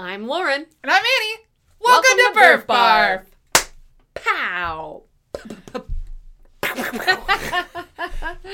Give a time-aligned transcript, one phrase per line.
[0.00, 0.64] I'm Lauren.
[0.82, 1.44] And I'm Annie.
[1.78, 3.26] Welcome, to Burf Barf.
[4.14, 5.02] Pow.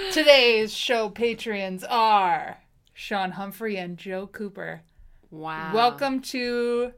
[0.12, 2.58] Today's show patrons are
[2.92, 4.82] Sean Humphrey and Joe Cooper.
[5.30, 5.72] Wow.
[5.72, 6.90] Welcome to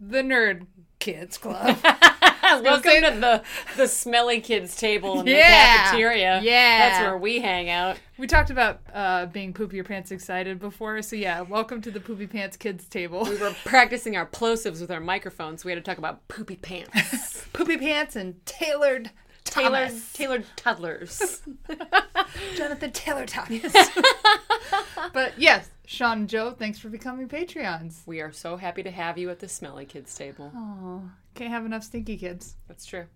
[0.00, 0.66] the Nerd
[0.98, 1.76] Kids Club.
[2.58, 3.42] Welcome to the
[3.76, 6.40] the smelly kids table in the cafeteria.
[6.42, 6.78] Yeah.
[6.90, 7.96] That's where we hang out.
[8.18, 12.00] we talked about uh, being poopy your pants excited before, so yeah, welcome to the
[12.00, 13.24] Poopy Pants Kids table.
[13.24, 15.62] We were practicing our plosives with our microphones.
[15.62, 17.46] So We had to talk about poopy pants.
[17.52, 19.10] poopy pants and tailored
[19.44, 20.12] Tailored Thomas.
[20.12, 21.42] tailored toddlers.
[22.56, 23.72] Jonathan Taylor Thomas.
[25.12, 28.06] but yes, Sean and Joe, thanks for becoming Patreons.
[28.06, 30.52] we are so happy to have you at the smelly kids table.
[30.54, 31.02] Oh,
[31.40, 32.56] can't have enough stinky kids.
[32.68, 33.06] That's true.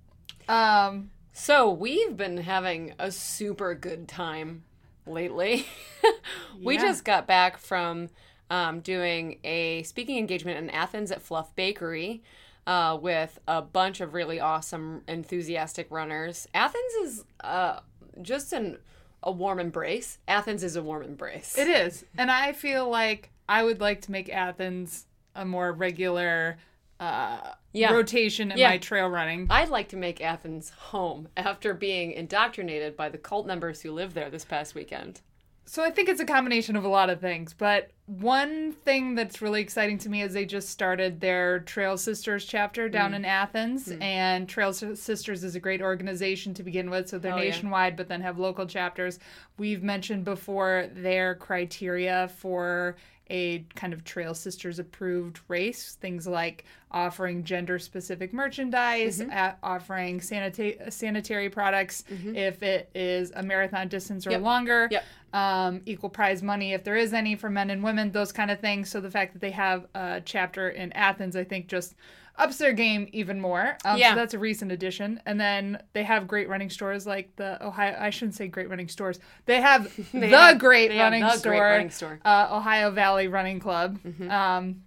[0.48, 4.65] Um, So we've been having a super good time
[5.06, 5.66] lately.
[6.62, 6.80] we Yeah.
[6.82, 8.09] just got back from
[8.48, 12.23] um, doing a speaking engagement in Athens at Fluff Bakery
[12.66, 16.49] uh, with a bunch of really awesome, enthusiastic runners.
[16.54, 17.80] Athens is uh,
[18.23, 18.79] just an
[19.23, 20.18] a warm embrace.
[20.29, 21.59] Athens is a warm embrace.
[21.59, 22.06] It is.
[22.16, 26.56] And I feel like I would like to make Athens a more regular
[27.01, 27.93] uh, Yeah.
[27.93, 28.71] rotation in Yeah.
[28.71, 29.47] my trail running.
[29.51, 34.15] I'd like to make Athens home after being indoctrinated by the cult members who live
[34.15, 35.21] there this past weekend.
[35.67, 37.52] So I think it's a combination of a lot of things.
[37.52, 42.45] But one thing that's really exciting to me is they just started their Trail Sisters
[42.45, 43.16] chapter down Mm.
[43.16, 43.93] in Athens.
[44.01, 47.09] And Trail Sisters is a great organization to begin with.
[47.09, 47.45] So they're Oh, yeah.
[47.51, 49.19] nationwide, but then have local chapters.
[49.57, 52.96] We've mentioned before their criteria for
[53.30, 55.95] a kind of Trail Sisters approved race.
[55.95, 59.30] Things like offering gender specific merchandise, Mm-hmm.
[59.33, 64.43] a- offering sanita- sanitary products if it is a marathon distance or Yep.
[64.43, 65.05] longer Yep.
[65.33, 68.60] um, equal prize money if there is any for men and women, those kind of
[68.60, 68.91] things.
[68.91, 71.94] So the fact that they have a chapter in Athens, I think, just
[72.37, 73.76] ups their game even more.
[73.84, 74.10] Um, Yeah.
[74.10, 75.20] So that's a recent addition.
[75.25, 77.97] And then they have great running stores like the Ohio.
[77.99, 79.21] I shouldn't say great running stores.
[79.47, 82.19] They have They the have- great they have running the store, great running store.
[82.25, 82.53] Mm-hmm.
[82.54, 84.83] Uh, Ohio Valley Running Club, um,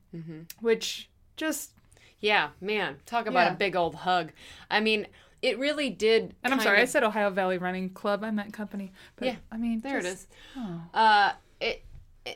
[0.59, 1.71] which just
[2.19, 3.53] Yeah, man, talk about Yeah.
[3.53, 4.31] a big old hug.
[4.71, 5.07] I mean,
[5.41, 6.33] it really did.
[6.43, 8.23] and I'm sorry, I said Ohio Valley Running Club.
[8.23, 8.91] I meant company.
[9.15, 10.27] But, Yeah, I mean, there it just- is.
[10.57, 10.81] oh.
[10.93, 11.31] Uh,
[11.61, 11.83] it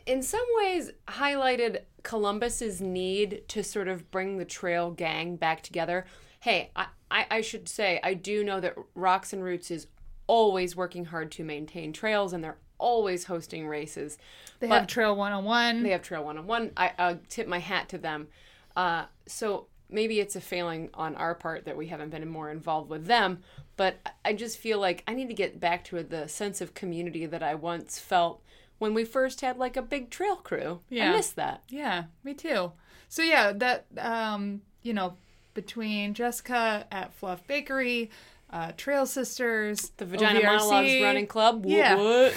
[0.06, 6.06] in some ways highlighted Columbus's need to sort of bring the trail gang back together.
[6.40, 9.88] Hey, I, I, I should say I do know that Rocks and Roots is
[10.28, 14.18] always working hard to maintain trails, and they're always hosting races.
[14.60, 15.84] They But- have Trail 101.
[15.84, 16.72] They have Trail One on One.
[16.76, 18.28] I uh, tip my hat to them.
[18.76, 22.90] Uh, so maybe it's a failing on our part that we haven't been more involved
[22.90, 23.40] with them.
[23.78, 27.26] But I just feel like I need to get back to the sense of community
[27.26, 28.42] that I once felt
[28.82, 30.80] when we first had like a big trail crew.
[30.90, 31.12] Yeah.
[31.12, 31.62] I miss that.
[31.70, 32.72] Yeah, me too.
[33.10, 35.14] So yeah, that um, you know,
[35.54, 38.10] between Jessica at Fluff Bakery,
[38.50, 41.64] uh, Trail Sisters, The Vagina OVRC, Monologues Running Club.
[41.64, 41.96] What, Yeah.
[41.96, 42.34] what?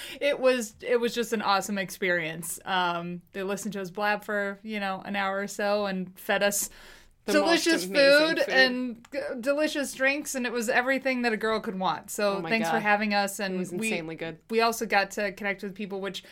[0.20, 2.60] it was it was just an awesome experience.
[2.66, 6.42] Um, they listened to us blab for you know an hour or so and fed
[6.42, 6.68] us
[7.26, 8.48] delicious food, food.
[8.48, 9.06] and
[9.40, 12.10] delicious drinks, and it was everything that a girl could want.
[12.10, 14.38] So Oh thanks for having us, and It was we insanely good.
[14.50, 16.24] we also got to connect with people, which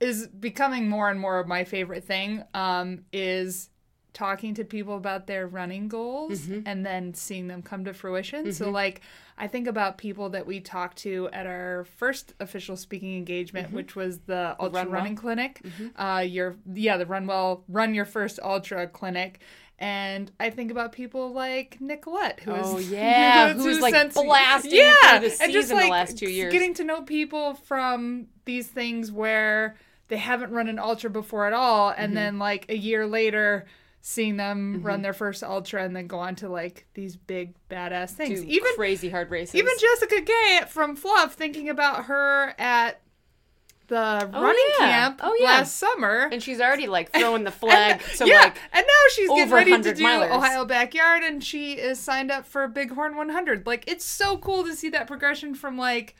[0.00, 2.44] is becoming more and more of my favorite thing.
[2.54, 3.70] Um, is
[4.14, 6.60] talking to people about their running goals Mm-hmm.
[6.66, 8.52] and then seeing them come to fruition.
[8.52, 9.02] So like
[9.36, 13.94] I think about people that we talked to at our first official speaking engagement, which
[13.94, 14.74] was the ultra Mm-hmm.
[14.74, 14.84] Run Well.
[14.84, 14.94] Mm-hmm.
[14.94, 15.62] running clinic.
[15.94, 19.40] Uh, your yeah, the run well, run your first ultra clinic.
[19.80, 23.94] And I think about people like Nicolette, who is Oh, yeah, who's- who who's like,
[23.94, 26.52] since- blasting yeah, through the and just season the like last two years.
[26.52, 29.76] getting to know people from these things where
[30.08, 32.14] they haven't run an ultra before at all, and Mm-hmm.
[32.14, 33.66] then like a year later,
[34.00, 38.10] seeing them run their first ultra and then go on to like these big badass
[38.12, 38.40] things.
[38.40, 39.54] Do even crazy hard races.
[39.54, 43.00] even Jessica Gay from Fluff, thinking about her at
[43.88, 44.86] the Oh, running yeah.
[44.86, 45.46] camp Oh, yeah.
[45.46, 46.28] last summer.
[46.30, 48.00] and she's already like throwing the flag.
[48.14, 50.30] so yeah, like and now she's getting ready to do milers.
[50.30, 53.66] Ohio Backyard, and she is signed up for Bighorn 100.
[53.66, 56.14] Like, it's so cool to see that progression from like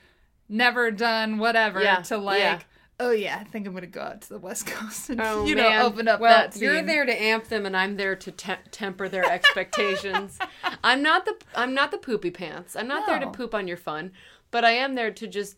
[0.49, 2.67] never done whatever Yeah, to like,
[3.01, 5.55] oh yeah, I think I'm gonna go out to the West Coast and Oh, you
[5.55, 5.83] know man.
[5.83, 6.49] open up well.
[6.57, 10.39] You're there to amp them, and I'm there to te- temper their expectations.
[10.83, 12.75] I'm not the I'm not the poopy pants.
[12.77, 14.13] I'm not there to poop on your fun,
[14.51, 15.57] but I am there to just,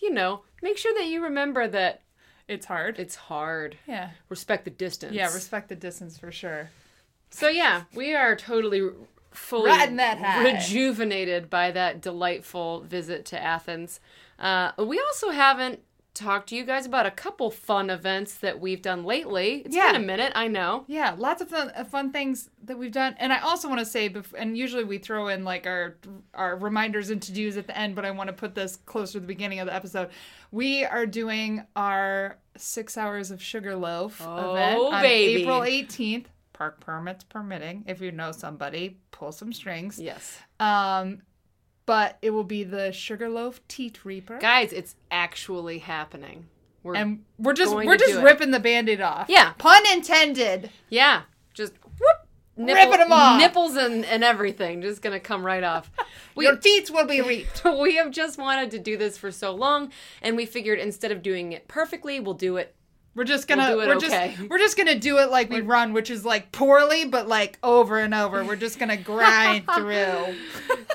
[0.00, 2.02] you know, make sure that you remember that
[2.48, 2.98] It's hard.
[2.98, 3.76] it's hard.
[3.86, 5.14] yeah, Respect the distance.
[5.14, 6.70] yeah, respect the distance for sure.
[7.30, 8.88] So yeah, we are totally
[9.32, 9.70] fully
[10.44, 14.00] rejuvenated by that delightful visit to Athens.
[14.38, 15.80] Uh, we also haven't
[16.16, 19.62] talk to you guys about a couple fun events that we've done lately.
[19.64, 19.92] It's Yeah.
[19.92, 20.84] been a minute, I know.
[20.88, 23.86] Yeah, lots of fun, uh, fun things that we've done, and I also want to
[23.86, 25.96] say, bef- and usually we throw in like our
[26.34, 29.14] our reminders and to dos at the end, but I want to put this closer
[29.14, 30.10] to the beginning of the episode.
[30.50, 35.42] We are doing our six hours of Sugarloaf Oh, event on baby.
[35.42, 36.28] April eighteenth.
[36.52, 37.84] Park permits permitting.
[37.86, 39.98] If you know somebody, pull some strings.
[40.00, 40.38] Yes.
[40.58, 41.20] Um,
[41.86, 46.46] but it will be the Sugarloaf Teat Reaper, Guys, it's actually happening.
[46.82, 48.22] We're and we're just we're just do it.
[48.22, 49.26] ripping the band-aid off.
[49.28, 49.54] Yeah.
[49.58, 50.70] pun intended.
[50.88, 51.22] yeah,
[51.52, 53.40] just whoop, ripping them off.
[53.40, 55.90] nipples and, and everything just gonna come right off.
[56.36, 57.62] We Your teats will be reaped.
[57.80, 59.90] we have just wanted to do this for so long,
[60.20, 62.75] and we figured instead of doing it perfectly, we'll do it.
[63.16, 64.34] We're just gonna it we're okay.
[64.36, 67.58] just we're just gonna do it like we run, which is like poorly, but like
[67.62, 68.44] over and over.
[68.44, 70.36] We're just gonna grind through.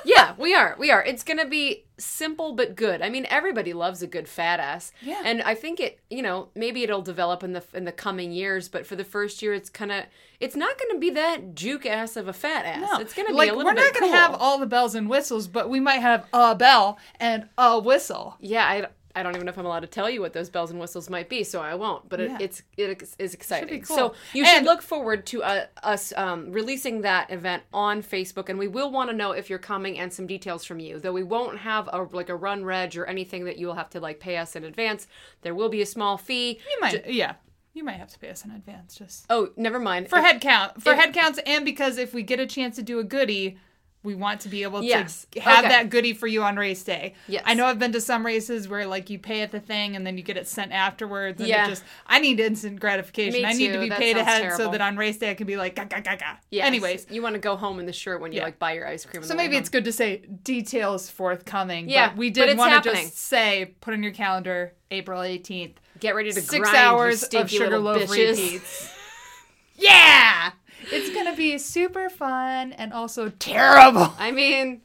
[0.04, 0.76] Yeah, we are.
[0.78, 1.02] We are.
[1.04, 3.02] It's gonna be simple but good.
[3.02, 4.92] I mean, everybody loves a good fat ass.
[5.00, 5.22] Yeah.
[5.24, 8.68] And I think it, you know, maybe it'll develop in the in the coming years,
[8.68, 10.04] but for the first year, it's kind of,
[10.40, 12.88] it's not gonna be that juke ass of a fat ass.
[12.92, 14.14] No, It's gonna like be a little we're not gonna cool.
[14.14, 18.36] have all the bells and whistles, but we might have a bell and a whistle.
[18.40, 20.70] Yeah, I, I don't even know if I'm allowed to tell you what those bells
[20.70, 22.08] and whistles might be, so I won't.
[22.08, 22.36] But Yeah.
[22.36, 23.82] it, it's it is exciting.
[23.82, 23.96] cool.
[23.96, 28.58] So you should look forward to uh, us um, releasing that event on Facebook, and
[28.58, 30.98] we will want to know if you're coming and some details from you.
[30.98, 33.90] Though we won't have a like a run reg or anything that you will have
[33.90, 35.06] to like pay us in advance.
[35.42, 36.60] There will be a small fee.
[36.70, 37.34] You might, yeah,
[37.74, 40.08] you might have to pay us in advance just Oh, never mind.
[40.08, 42.82] for head count, for if- head counts, and because if we get a chance to
[42.82, 43.58] do a goodie.
[44.04, 45.68] We want to be able to have Okay.
[45.68, 47.14] that goodie for you on race day.
[47.28, 47.42] Yes.
[47.46, 50.04] I know I've been to some races where like you pay at the thing and
[50.04, 51.40] then you get it sent afterwards.
[51.40, 51.66] And Yeah.
[51.66, 53.42] it just I need instant gratification.
[53.42, 54.64] Me I need to be That paid ahead terrible.
[54.64, 56.36] so that on race day I can be like ga ga ga ga.
[56.50, 56.66] Yes.
[56.66, 58.44] Anyways, you want to go home in the shirt when you Yeah.
[58.44, 59.22] like buy your ice cream.
[59.22, 61.88] so maybe it's good to say details forthcoming.
[61.88, 65.78] Yeah, but we did want to just say put in your calendar April eighteenth.
[66.00, 68.30] get ready to Six grind, hours of sugarloaf bitches.
[68.36, 68.90] repeats.
[69.76, 70.50] yeah,
[70.90, 74.12] it's gonna be super fun and also terrible.
[74.18, 74.82] I mean,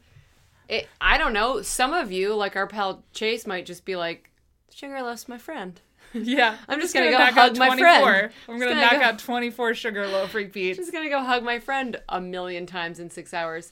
[0.67, 1.61] it, I don't know.
[1.61, 4.29] Some of you, like our pal Chase, might just be like,
[4.73, 5.79] "Sugar Sugarloaf's my friend.
[6.13, 8.31] Yeah, I'm just gonna go knock hug out my friend.
[8.47, 10.77] I'm gonna, gonna knock go- out 24 sugarloaf repeats.
[10.77, 13.71] Just gonna go hug my friend a million times in six hours.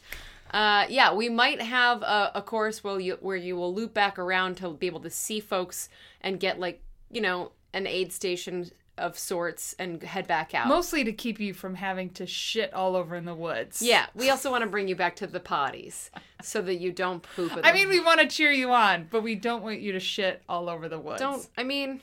[0.51, 4.19] Uh, yeah, we might have a, a course where you where you will loop back
[4.19, 5.89] around to be able to see folks
[6.21, 10.68] and get like you know an aid station of sorts and head back out.
[10.68, 13.81] Mostly to keep you from having to shit all over in the woods.
[13.81, 16.09] yeah, we also want to bring you back to the potties
[16.42, 17.51] so that you don't poop.
[17.57, 20.00] At I mean, we want to cheer you on, but we don't want you to
[20.00, 21.19] shit all over the woods.
[21.21, 21.47] don't.
[21.57, 22.01] I mean,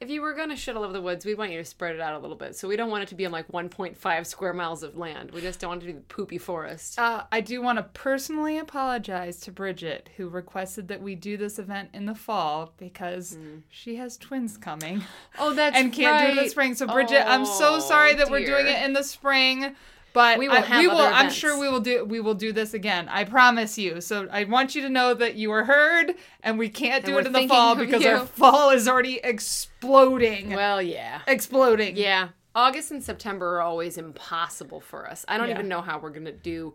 [0.00, 2.00] if you were gonna shit all over the woods, we'd want you to spread it
[2.00, 2.56] out a little bit.
[2.56, 5.30] So we don't want it to be on like 1.5 square miles of land.
[5.32, 6.98] We just don't want it to be the poopy forest.
[6.98, 11.58] Uh, I do want to personally apologize to Bridget, who requested that we do this
[11.58, 13.36] event in the fall because
[13.68, 15.02] she has twins coming
[15.38, 16.74] Oh, that's and can't do it in the spring.
[16.74, 19.74] So, Bridget, I'm so Oh, sorry that we're doing it in the spring.
[20.12, 20.98] But We will I- have we will.
[20.98, 22.04] I'm sure we will do.
[22.04, 23.08] We will do this again.
[23.08, 24.00] I promise you.
[24.00, 27.20] So I want you to know that you are heard, and we can't do we're
[27.20, 28.10] it in the fall because you.
[28.10, 30.50] our fall is already exploding.
[30.50, 31.20] Well, yeah.
[31.26, 31.96] exploding.
[31.96, 32.28] Yeah.
[32.54, 35.24] August and September are always impossible for us.
[35.28, 35.54] I don't Yeah.
[35.54, 36.74] Uh, even know how we're going to do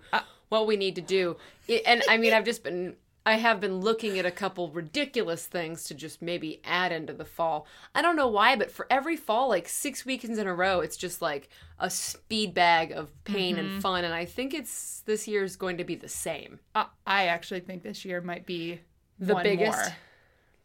[0.49, 1.35] what we need to do.
[1.67, 2.95] It, and I mean, I've just been
[3.25, 7.25] I have been looking at a couple ridiculous things to just maybe add into the
[7.25, 7.65] fall.
[7.95, 10.97] I don't know why, but for every fall like 6 weekends in a row, it's
[10.97, 11.49] just like
[11.79, 13.65] a speed bag of pain Mm-hmm.
[13.73, 16.59] and fun and I think it's this year is going to be the same.
[16.75, 18.79] I, I actually think this year might be
[19.19, 19.95] The biggest more.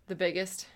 [0.08, 0.66] The biggest.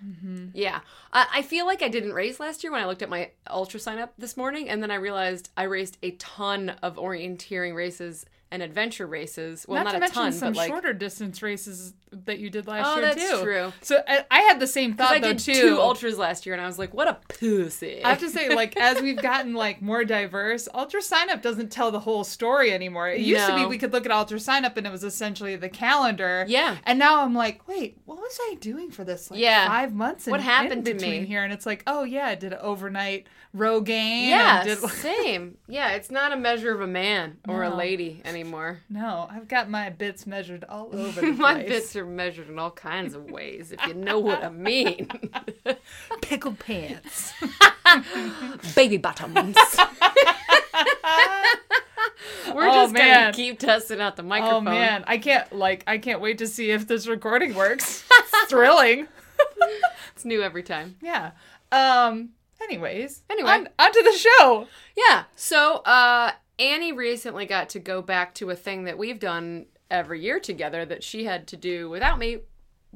[0.53, 0.81] Yeah.
[1.13, 3.81] I, I feel like I didn't race last year when I looked at my ultra
[3.81, 8.27] sign up this morning, and then I realized I raced a ton of orienteering races
[8.55, 9.67] and adventure races.
[9.69, 10.69] Well, not, not, to a mention ton, some but like.
[10.71, 13.43] shorter distance races that you did last Oh, year that's too.
[13.43, 13.73] true.
[13.83, 15.53] So I, I had the same thought I though did too.
[15.55, 18.55] two ultras last year, and I was like, "What a pussy!" I have to say,
[18.55, 22.73] like, as we've gotten like more diverse, Ultra Sign Up doesn't tell the whole story
[22.73, 23.09] anymore.
[23.09, 25.57] It used to be we could look at Ultra Sign Up and it was essentially
[25.57, 26.45] the calendar.
[26.49, 26.77] Yeah.
[26.85, 29.31] And now I'm like, wait, what was I doing for this?
[29.31, 29.67] Like Yeah.
[29.67, 30.27] five months.
[30.27, 31.27] What in, happened in to between me?
[31.27, 31.43] here?
[31.43, 34.29] And it's like, oh yeah, I did an overnight row game.
[34.29, 35.57] yeah, did, same.
[35.69, 38.81] Yeah, it's not a measure of a man or a lady anymore.
[38.91, 42.73] no, I've got my bits measured all over the My bits are measured in all
[42.73, 45.09] kinds of ways, if you know what I mean.
[46.21, 47.33] pickled pants.
[48.75, 49.57] Baby bottoms.
[52.55, 53.21] We're Oh, just man.
[53.23, 54.57] gonna keep testing out the microphone.
[54.57, 54.81] oh microphone.
[54.87, 58.05] man, I can't like I can't wait to see if this recording works.
[58.11, 59.09] It's thrilling.
[60.15, 60.97] It's new every time.
[61.01, 61.33] Yeah.
[61.73, 62.31] Um.
[62.65, 63.23] Anyways.
[63.31, 63.51] Anyway.
[63.51, 64.67] On, on to the show.
[64.97, 65.25] Yeah.
[65.37, 70.23] So uh Annie recently got to go back to a thing that we've done every
[70.23, 72.39] year together that she had to do without me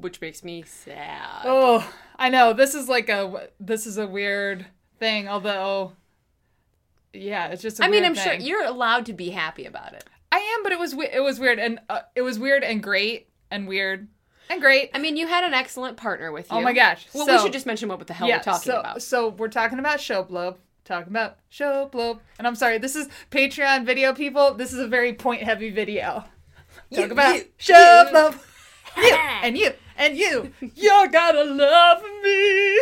[0.01, 1.41] which makes me sad.
[1.45, 2.53] Oh, I know.
[2.53, 4.65] This is like a this is a weird
[4.97, 5.27] thing.
[5.27, 5.93] Although,
[7.13, 7.81] yeah, it's just.
[7.81, 8.23] I mean, I'm thing.
[8.23, 10.05] sure you're allowed to be happy about it.
[10.31, 13.29] I am, but it was it was weird and uh, it was weird and great
[13.49, 14.07] and weird
[14.49, 14.89] and great.
[14.93, 16.61] I mean, you had an excellent partner with oh you.
[16.61, 17.07] Oh my gosh!
[17.13, 19.01] Well, so, we should just mention what the hell yeah, we're talking so, about.
[19.01, 20.57] So we're talking about Showplope.
[20.85, 24.55] Talking about Showplope, and I'm sorry, this is Patreon video, people.
[24.55, 26.23] This is a very point heavy video.
[26.91, 28.39] Talk you, about Showplope.
[28.97, 30.51] You, and you and you.
[30.75, 32.79] You're gonna love me.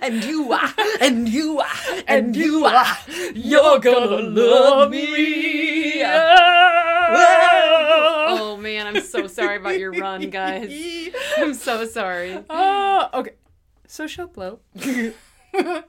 [0.00, 1.66] And you are, and you are,
[2.08, 2.96] and you are.
[3.34, 6.02] You're gonna love me.
[6.02, 7.73] Oh
[8.64, 10.72] man, I'm so sorry about your run, guys.
[11.36, 12.42] I'm so sorry.
[12.48, 13.34] Oh, okay.
[13.86, 14.60] So show blow.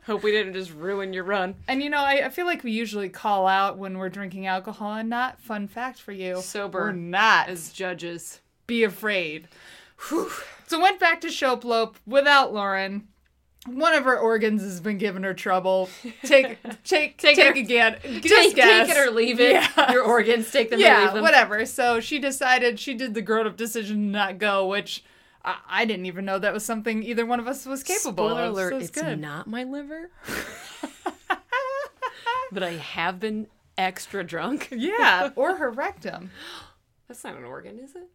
[0.05, 1.55] Hope we didn't just ruin your run.
[1.67, 4.94] And you know, I, I, feel like we usually call out when we're drinking alcohol
[4.94, 5.39] and not.
[5.39, 6.41] Fun fact for you.
[6.41, 6.82] Sober.
[6.82, 7.48] We're not.
[7.50, 8.41] As judges.
[8.67, 9.48] Be afraid.
[10.10, 10.29] Whew.
[10.67, 13.08] So went back to Showplope without Lauren.
[13.66, 15.90] One of her organs has been giving her trouble.
[16.24, 17.98] Take take take, take again.
[18.22, 19.54] Just take, take it or leave it.
[19.54, 19.92] Yeah.
[19.92, 21.24] Your organs, take them yeah, them.
[21.24, 21.66] whatever.
[21.66, 25.04] So she decided she did the grown up decision to not go, which
[25.44, 28.44] I, I, didn't even know that was something either one of us was capable Spoiler
[28.44, 28.54] of.
[28.54, 29.20] alert, so it's, good.
[29.20, 30.12] not my liver.
[32.52, 34.70] but I have been extra drunk.
[34.72, 36.32] yeah, or her rectum.
[37.08, 38.10] That's not an organ, is it?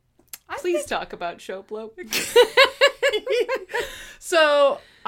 [0.48, 0.88] I Please think...
[0.88, 2.12] talk about Showplope.
[2.12, 2.40] so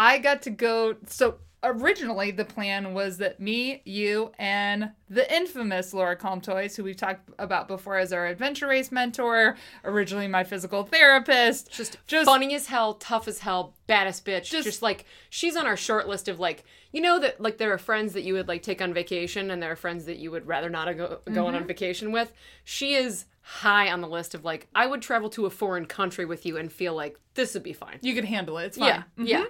[0.02, 0.96] I got to go.
[1.06, 6.96] So originally the plan was that me, you, and the infamous Laura Comtois, who we've
[6.96, 12.52] talked about before as our adventure race mentor, originally my physical therapist, just just funny
[12.52, 14.50] as hell, tough as hell, baddest bitch.
[14.50, 17.72] Just, just like she's on our short list of like you know that like there
[17.72, 20.32] are friends that you would like take on vacation, and there are friends that you
[20.32, 21.54] would rather not go go mm-hmm.
[21.54, 22.32] on vacation with.
[22.64, 26.24] She is high on the list of like I would travel to a foreign country
[26.24, 27.98] with you and feel like this would be fine.
[28.02, 28.66] You could handle it.
[28.66, 28.88] It's fine.
[28.88, 28.98] Yeah.
[28.98, 29.26] Mm-hmm.
[29.26, 29.44] Yeah.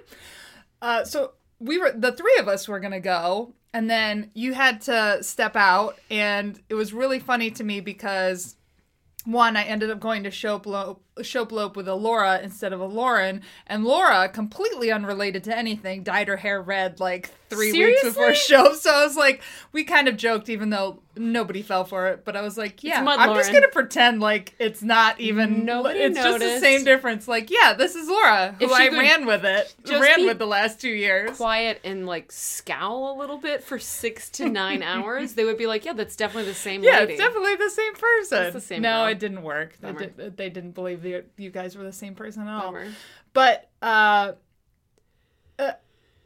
[0.83, 4.81] Uh, so we were the three of us were gonna go, and then you had
[4.81, 8.57] to step out, and it was really funny to me because
[9.25, 13.41] one, I ended up going to Showplope, Showplope with a Laura instead of a Lauren,
[13.67, 18.07] and Laura, completely unrelated to anything, dyed her hair red like three Seriously?
[18.09, 18.73] weeks before show.
[18.73, 19.41] So I was like,
[19.71, 22.25] we kind of joked, even though nobody fell for it.
[22.25, 23.35] But I was like, yeah, I'm Lauren.
[23.35, 25.65] just gonna pretend like it's not even.
[25.65, 26.39] Nobody It's noticed.
[26.39, 27.27] just the same difference.
[27.27, 30.89] Like, yeah, this is Laura, who I ran with it, ran with the last two
[30.89, 31.37] years.
[31.37, 35.33] Quiet and like scowl a little bit for six to nine hours.
[35.33, 36.83] They would be like, yeah, that's definitely the same.
[36.83, 37.13] Yeah, lady.
[37.13, 38.43] it's definitely the same person.
[38.45, 38.81] It's the same.
[38.81, 39.07] No, girl.
[39.07, 39.77] it didn't work.
[39.79, 42.71] They, did, they didn't believe the, you guys were the same person at all.
[42.71, 42.87] Bummer.
[43.33, 44.31] But uh,
[45.59, 45.71] uh,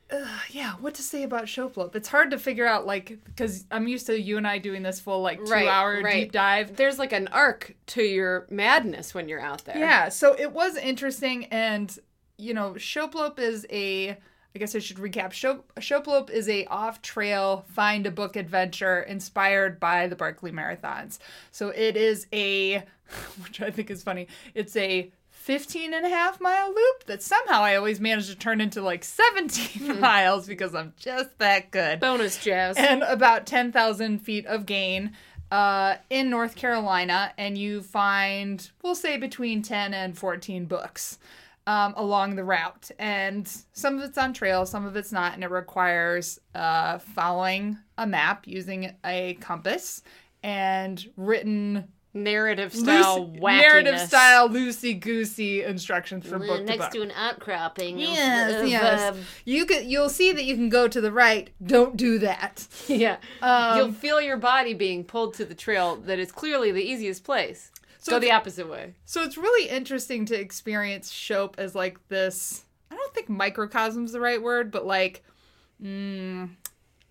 [0.09, 1.95] uh, yeah, what to say about Showplope?
[1.95, 4.99] It's hard to figure out, like, because I'm used to you and I doing this
[4.99, 6.21] full, like, two right, hour right.
[6.21, 6.77] deep dive.
[6.77, 9.77] There's, like, an arc to your madness when you're out there.
[9.77, 11.45] Yeah, so it was interesting.
[11.45, 11.97] And,
[12.37, 14.17] you know, Showplope is a.
[14.57, 15.33] I guess I should recap.
[15.33, 21.19] Show, Showplope is a off-trail find a book adventure inspired by the Barkley Marathons.
[21.51, 22.77] So it is a,
[23.43, 24.27] which I think is funny.
[24.55, 28.59] It's a 15 and a half mile loop that somehow I always manage to turn
[28.59, 29.99] into like 17 hmm.
[29.99, 31.99] miles because I'm just that good.
[31.99, 32.77] Bonus jazz.
[32.77, 35.11] And about 10,000 feet of gain
[35.51, 37.31] uh, in North Carolina.
[37.37, 41.19] And you find, we'll say, between 10 and 14 books.
[41.67, 42.89] Um, along the route.
[42.97, 47.77] And some of it's on trail, some of it's not, and it requires uh, following
[47.97, 50.01] a map using a compass
[50.41, 56.91] and written narrative style Lucy, narrative style loosey goosey instructions from book next to book.
[56.93, 57.99] to an outcropping.
[57.99, 59.13] Yes, of, yes.
[59.13, 61.49] Um, you could you'll see that you can go to the right.
[61.63, 62.67] Don't do that.
[62.87, 66.81] Yeah, um, you'll feel your body being pulled to the trail that is clearly the
[66.81, 67.71] easiest place.
[68.07, 68.93] So go the opposite way.
[69.05, 72.65] So it's really interesting to experience Shope as like this.
[72.89, 75.23] I don't think microcosm's the right word, but like.
[75.81, 76.49] Mm,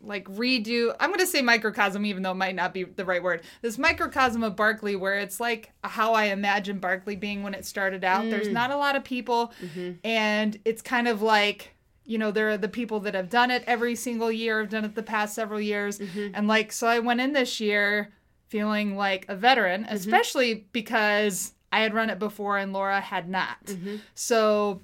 [0.03, 3.23] like redo i'm going to say microcosm even though it might not be the right
[3.23, 7.65] word this microcosm of barkley where it's like how i imagine barkley being when it
[7.65, 8.31] started out mm.
[8.31, 9.93] there's not a lot of people mm-hmm.
[10.05, 11.75] and it's kind of like
[12.05, 14.85] you know there are the people that have done it every single year have done
[14.85, 16.29] it the past several years mm-hmm.
[16.35, 18.13] and like so i went in this year
[18.49, 19.95] feeling like a veteran mm-hmm.
[19.95, 23.97] especially because i had run it before and laura had not mm-hmm.
[24.15, 24.81] so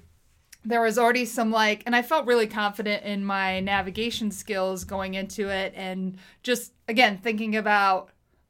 [0.65, 5.13] there was already some like and i felt really confident in my navigation skills going
[5.13, 8.09] into it and just again thinking about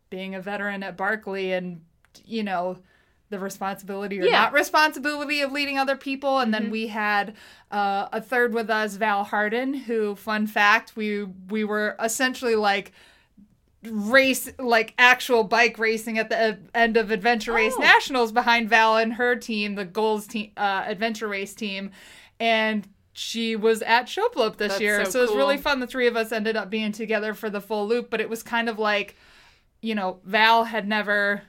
[0.10, 1.82] being a veteran at barkley and
[2.26, 2.78] you know
[3.30, 4.32] the responsibility or yeah.
[4.32, 6.66] not responsibility of leading other people and mm-hmm.
[6.66, 7.34] then we had
[7.72, 12.92] uh, a third with us val harden who fun fact we we were essentially like
[13.90, 17.82] race like actual bike racing at the end of Adventure Race Oh.
[17.82, 21.92] Nationals behind Val and her team, the Goals team, uh, Adventure Race team,
[22.40, 25.80] and she was at Showplope this That's year, so so, it was really fun.
[25.80, 28.42] The three of us ended up being together for the full loop, but it was
[28.42, 29.16] kind of like,
[29.82, 31.44] you know, Val had never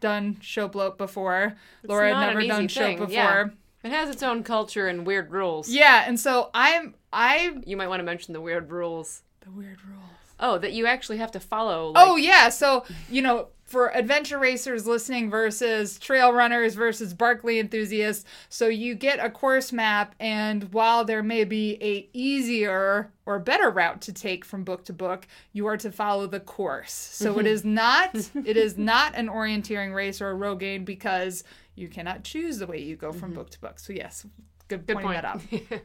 [0.00, 1.56] done Showplope before.
[1.86, 3.08] Laura had never done Show before.
[3.10, 3.44] yeah.
[3.84, 5.68] It has its own culture and weird rules.
[5.68, 9.22] Yeah, and so I'm I You might want to mention the weird rules.
[9.40, 10.11] the weird rules.
[10.42, 11.86] Oh, that you actually have to follow.
[11.86, 17.14] Oh, like, oh yeah, so you know, for adventure racers listening versus trail runners versus
[17.14, 23.10] Barkley enthusiasts, so you get a course map and while there may be a easier
[23.24, 26.92] or better route to take from book to book, you are to follow the course.
[26.92, 27.46] So it mm-hmm.
[27.46, 31.44] is not it is not an orienteering race or a Rogaine because
[31.74, 33.38] you cannot choose the way you go from mm-hmm.
[33.38, 33.78] book to book.
[33.78, 34.26] So yes,
[34.68, 35.22] good, good point.
[35.22, 35.40] that out.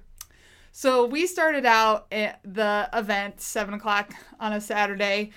[0.77, 5.31] So we started out at the event seven o'clock on a Saturday,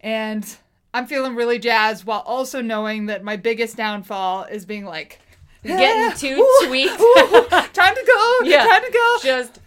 [0.00, 0.42] and
[0.94, 5.20] I'm feeling really jazzed while also knowing that my biggest downfall is being like
[5.62, 8.38] Getting "Ah, too ooh, sweet." ooh, time to go.
[8.48, 8.64] Yeah.
[8.66, 9.16] time to go.
[9.22, 9.60] Just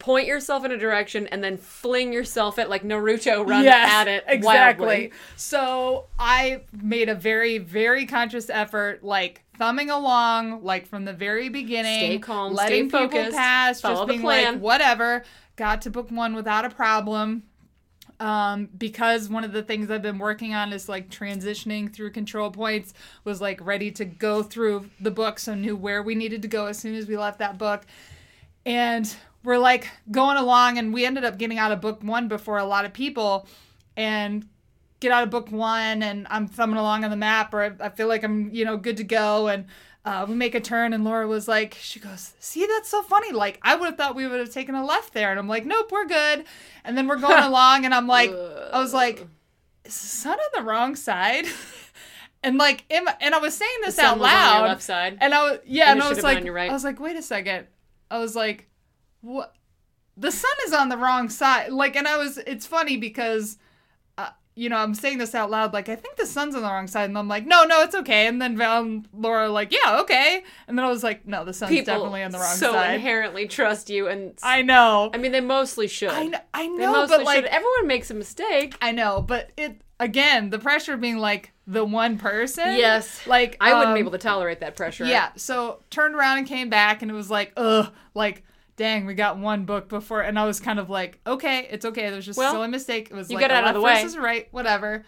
[0.00, 4.08] point yourself in a direction and then fling yourself at like Naruto run Yes, at
[4.08, 4.84] it exactly.
[4.86, 5.12] wildly.
[5.36, 11.48] So I made a very, very conscious effort, like thumbing along, like from the very
[11.48, 15.24] beginning, Stay calm, letting stay people pass, just being like whatever.
[15.56, 17.44] Got to book one without a problem.
[18.20, 22.52] Um, because one of the things I've been working on is like transitioning through control
[22.52, 22.94] points,
[23.24, 26.66] was like ready to go through the book, so knew where we needed to go
[26.66, 27.84] as soon as we left that book
[28.64, 32.58] and we're like going along and we ended up getting out of book one before
[32.58, 33.46] a lot of people
[33.96, 34.46] and
[35.02, 37.88] get out of book one and i'm thumbing along on the map or i, I
[37.90, 39.66] feel like i'm you know good to go and
[40.04, 43.30] uh, we make a turn and laura was like she goes see that's so funny
[43.30, 45.64] like i would have thought we would have taken a left there and i'm like
[45.64, 46.44] nope we're good
[46.84, 49.26] and then we're going along and i'm like i was like
[49.84, 51.44] is the sun on the wrong side
[52.42, 55.18] and like and i was saying this out was on your loud left side.
[55.20, 56.70] and I was yeah, And and, I was should have been like, right.
[56.70, 57.66] I was like, wait a second.
[58.10, 58.68] I was like,
[59.20, 59.54] what?
[60.16, 61.72] The sun is on the wrong side.
[61.72, 62.38] Like, and I was.
[62.38, 63.56] It's funny because,
[64.54, 65.72] you know, I'm saying this out loud.
[65.72, 67.94] Like, I think the sun's on the wrong side, and I'm like, no, no, it's
[67.94, 68.26] okay.
[68.26, 70.44] And then Val and Laura are like, yeah, okay.
[70.68, 72.88] And then I was like, no, the sun's People definitely on the wrong so side.
[72.88, 75.10] So inherently trust you, and I know.
[75.14, 76.10] I mean they mostly should.
[76.10, 76.38] I know.
[76.52, 77.44] I know, but like, should.
[77.46, 78.76] Everyone makes a mistake.
[78.82, 82.76] I know, but it again, the pressure of being like the one person.
[82.76, 83.26] Yes.
[83.26, 85.04] Like I wouldn't be um, able to tolerate that pressure.
[85.04, 88.44] Yeah, so turned around and came back, and it was like, ugh, like,
[88.82, 92.10] dang, we got one book before, and I was kind of like, okay, it's okay.
[92.10, 93.08] There's just Well, a mistake.
[93.12, 93.94] It was you like got a out of the way.
[94.02, 95.04] versus right, whatever.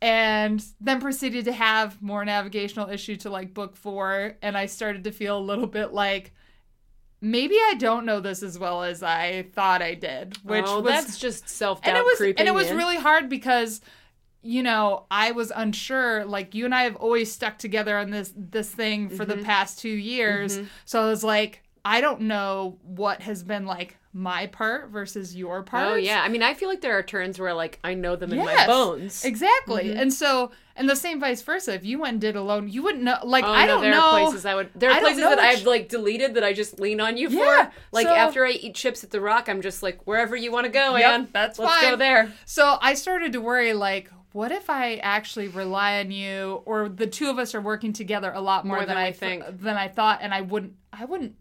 [0.00, 5.04] And then proceeded to have more navigational issue to like book four, and I started
[5.04, 6.32] to feel a little bit like
[7.20, 10.90] maybe I don't know this as well as I thought I did, which oh, was
[10.92, 12.76] that's just self doubt and it was creeping and it was in.
[12.78, 13.82] really hard because
[14.42, 18.32] you know i was unsure like you and i have always stuck together on this
[18.34, 19.38] this thing for Mm-hmm.
[19.40, 23.96] the past two years so i was like i don't know what has been like
[24.12, 27.02] my part versus your oh, part Oh yeah, I mean, I feel like there are
[27.02, 29.24] turns where like I know them in my bones.
[29.24, 30.00] exactly mm-hmm.
[30.00, 33.04] and so and the same vice versa if you went and did alone you wouldn't
[33.04, 34.70] know like Oh, i no, don't there know are places I would.
[34.74, 37.72] There are places that I've like deleted that I just lean on you Yeah, for.
[37.92, 40.64] Like so- after I eat chips at the Rock, I'm just like wherever you want
[40.66, 41.28] to go, Yep, Ann.
[41.32, 42.32] that's Let's go there.
[42.46, 47.06] So I started to worry like, what if I actually rely on you, or the
[47.06, 49.44] two of us are working together a lot more, More than, than I think.
[49.60, 51.34] than I thought, and I wouldn't, I wouldn't,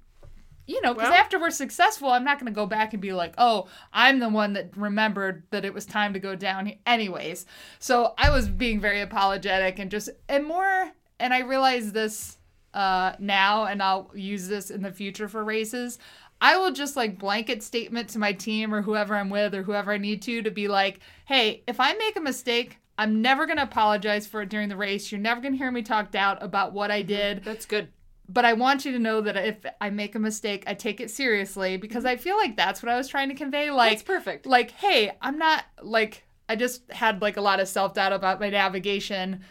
[0.70, 3.12] you know, because Well- after we're successful, I'm not going to go back and be
[3.12, 7.48] like, oh, I'm the one that remembered that it was time to go down anyways.
[7.80, 12.38] So I was being very apologetic and just and more, and I realize this
[12.76, 15.98] uh, now, and I'll use this in the future for races.
[16.40, 19.92] I will just like blanket statement to my team or whoever I'm with or whoever
[19.92, 23.58] I need to to be like, hey, if I make a mistake, I'm never going
[23.58, 25.12] to apologize for it during the race.
[25.12, 27.44] You're never going to hear me talk out about what I did.
[27.44, 27.90] That's good.
[28.32, 31.10] But I want you to know that if I make a mistake, I take it
[31.10, 33.66] seriously because I feel like that's what I was trying to convey.
[33.66, 34.46] That's Like, perfect.
[34.46, 38.40] like, hey, I'm not like I just had like a lot of self doubt about
[38.40, 39.42] my navigation,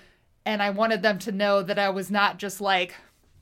[0.47, 2.95] and I wanted them to know that I was not just like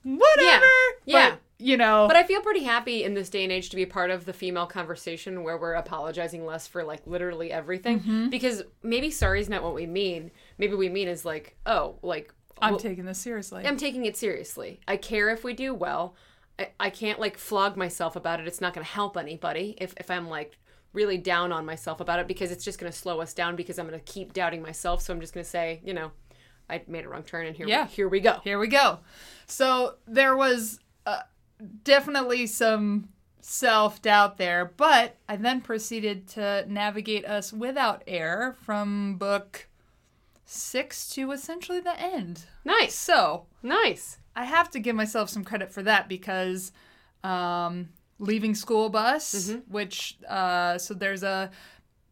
[0.02, 0.66] whatever.
[1.04, 1.30] Yeah.
[1.30, 2.06] But, you know.
[2.06, 4.32] But I feel pretty happy in this day and age to be part of the
[4.32, 8.00] female conversation where we're apologizing less for like literally everything.
[8.00, 8.28] Mm-hmm.
[8.28, 10.30] Because maybe sorry is not what we mean.
[10.58, 13.66] Maybe we mean is like, oh, like I'm well, taking this seriously.
[13.66, 14.80] I'm taking it seriously.
[14.88, 16.14] I care if we do well.
[16.58, 18.46] I, I can't like flog myself about it.
[18.46, 20.58] It's not going to help anybody if, if I'm like
[20.92, 23.78] really down on myself about it because it's just going to slow us down because
[23.78, 25.02] I'm going to keep doubting myself.
[25.02, 26.10] So I'm just going to say, you know,
[26.68, 27.86] I made a wrong turn and here, Yeah.
[27.86, 28.40] here we go.
[28.42, 29.00] Here we go.
[29.46, 31.20] So there was uh,
[31.84, 39.16] definitely some self doubt there, but I then proceeded to navigate us without air from
[39.18, 39.68] book
[40.46, 42.44] six to essentially the end.
[42.64, 42.94] Nice.
[42.94, 44.18] So Nice.
[44.34, 46.72] I have to give myself some credit for that because
[47.24, 51.50] um, leaving school bus, which uh, so there's a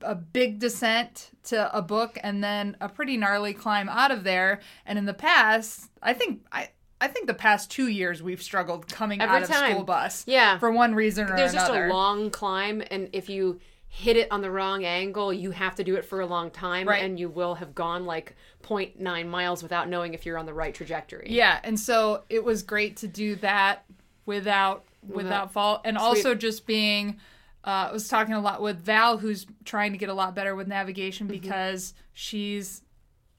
[0.03, 4.61] a big descent to a book and then a pretty gnarly climb out of there.
[4.85, 6.69] And in the past, I think I.
[7.01, 9.73] I think the past two years we've struggled coming Every out of time.
[9.73, 10.25] school bus.
[10.27, 10.59] Yeah.
[10.59, 11.73] For one reason or There's another.
[11.73, 13.61] There's just a long climb, and if you
[13.97, 16.89] hit it on the wrong angle, you have to do it for a long time,
[16.89, 17.05] Right.
[17.05, 20.75] and you will have gone like 0.9 miles without knowing if you're on the right
[20.75, 21.29] trajectory.
[21.31, 23.85] Yeah, and so it was great to do that
[24.27, 27.21] without without fault, and also just being.
[27.63, 30.55] Uh, I was talking a lot with Val, who's trying to get a lot better
[30.57, 32.83] with navigation because she's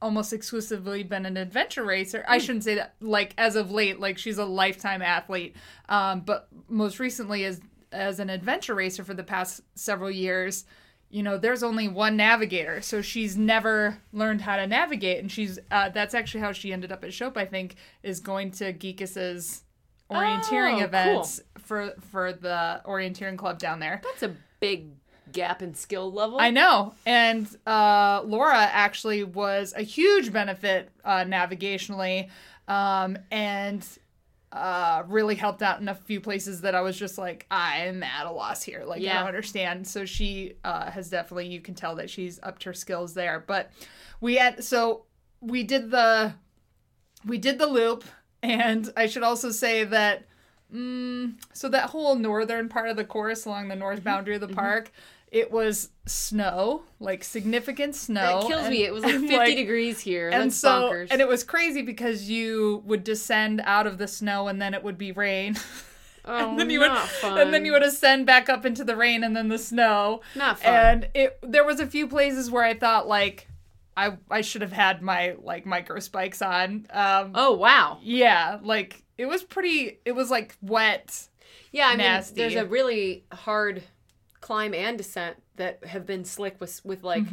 [0.02, 2.24] almost exclusively been an adventure racer.
[2.28, 5.56] I shouldn't say that like as of late, like she's a lifetime athlete,
[5.90, 7.60] um, but most recently as
[7.96, 10.66] as an adventure racer for the past several years.
[11.10, 15.60] You know, there's only one navigator, so she's never learned how to navigate, and she's
[15.72, 17.38] uh, that's actually how she ended up at Shope.
[17.38, 19.64] I think is going to Geekus's
[20.12, 24.02] orienteering Oh, events for for the orienteering club down there.
[24.04, 24.90] That's a big
[25.32, 26.40] gap in skill level.
[26.40, 26.94] I know.
[27.06, 32.30] And uh, Laura actually was a huge benefit uh, navigationally
[32.68, 33.86] um, and
[34.56, 38.26] uh, really helped out in a few places that I was just like, I'm at
[38.26, 38.84] a loss here.
[38.86, 39.86] Like, I don't understand.
[39.86, 43.44] So she uh, has definitely, you can tell that she's upped her skills there.
[43.46, 43.70] But
[44.22, 45.04] we had, so
[45.42, 46.34] we did the,
[47.26, 48.06] we did the loop.
[48.42, 50.26] And I should also say that
[50.74, 53.82] Mm, so that whole northern part of the course along the Mm-hmm.
[53.82, 54.92] north boundary of the park,
[55.36, 58.40] it was snow, like significant snow.
[58.40, 58.86] That kills and- me.
[58.86, 60.30] It was like and, 50 degrees here.
[60.30, 61.08] And That's so, bonkers.
[61.12, 64.82] and it was crazy because you would descend out of the snow and then it
[64.82, 65.58] would be rain.
[66.26, 67.38] oh, and then you would, fun.
[67.38, 70.22] and then you would ascend back up into the rain and then the snow.
[70.36, 70.74] Not fun.
[70.74, 73.50] And it, there was a few places where I thought like,
[73.98, 76.88] I, I should have had my like micro spikes on.
[76.92, 78.00] Um, oh wow.
[78.02, 80.00] yeah, like it was pretty.
[80.06, 81.28] It was like wet.
[81.74, 82.36] Yeah, I mean, Nasty.
[82.36, 83.84] there's a really hard
[84.46, 87.24] climb and descent that have been slick with with like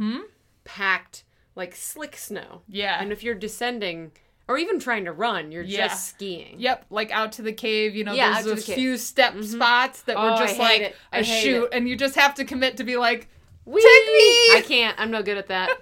[0.64, 2.40] packed like slick snow.
[2.62, 2.72] Mm-hmm.
[2.83, 2.96] Yeah.
[3.01, 4.12] And if you're descending
[4.48, 5.88] or even trying to run, you're Yeah.
[5.88, 6.57] just skiing.
[6.59, 7.94] Yep, like out to the cave.
[7.94, 8.75] You know, Yeah, there's a the cave.
[8.77, 11.70] few step spots that Oh, were just like a shoot, it.
[11.75, 13.29] and you just have to commit to be like,
[13.64, 13.75] Whee!
[13.83, 14.57] me!
[14.57, 14.98] I can't.
[14.98, 15.70] I'm no good at that.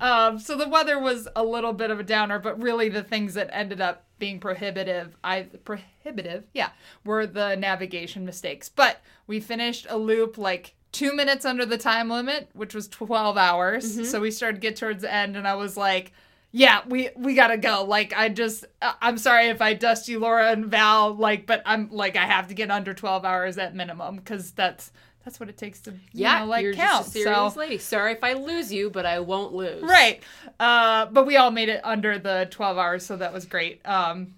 [0.00, 3.32] Um, so the weather was a little bit of a downer, but really the things
[3.34, 6.70] that ended up being prohibitive, I prohibitive, yeah,
[7.04, 8.68] were the navigation mistakes.
[8.68, 13.36] But we finished a loop like two minutes under the time limit, which was twelve
[13.36, 13.94] hours.
[13.96, 14.04] Mm-hmm.
[14.04, 16.12] So we started to get towards the end, and I was like.
[16.52, 17.84] Yeah, we we gotta go.
[17.84, 21.12] Like, I just, uh, I'm sorry if I dust you, Laura and Val.
[21.12, 24.90] Like, but I'm like, I have to get under 12 hours at minimum because that's
[25.26, 27.04] that's what it takes to, you Yeah, know, like you're count.
[27.04, 27.78] just a serious so, lady.
[27.78, 29.82] Sorry if I lose you, but I won't lose.
[29.82, 30.22] Right.
[30.60, 33.84] Uh, but we all made it under the 12 hours, so that was great.
[33.84, 34.34] Um,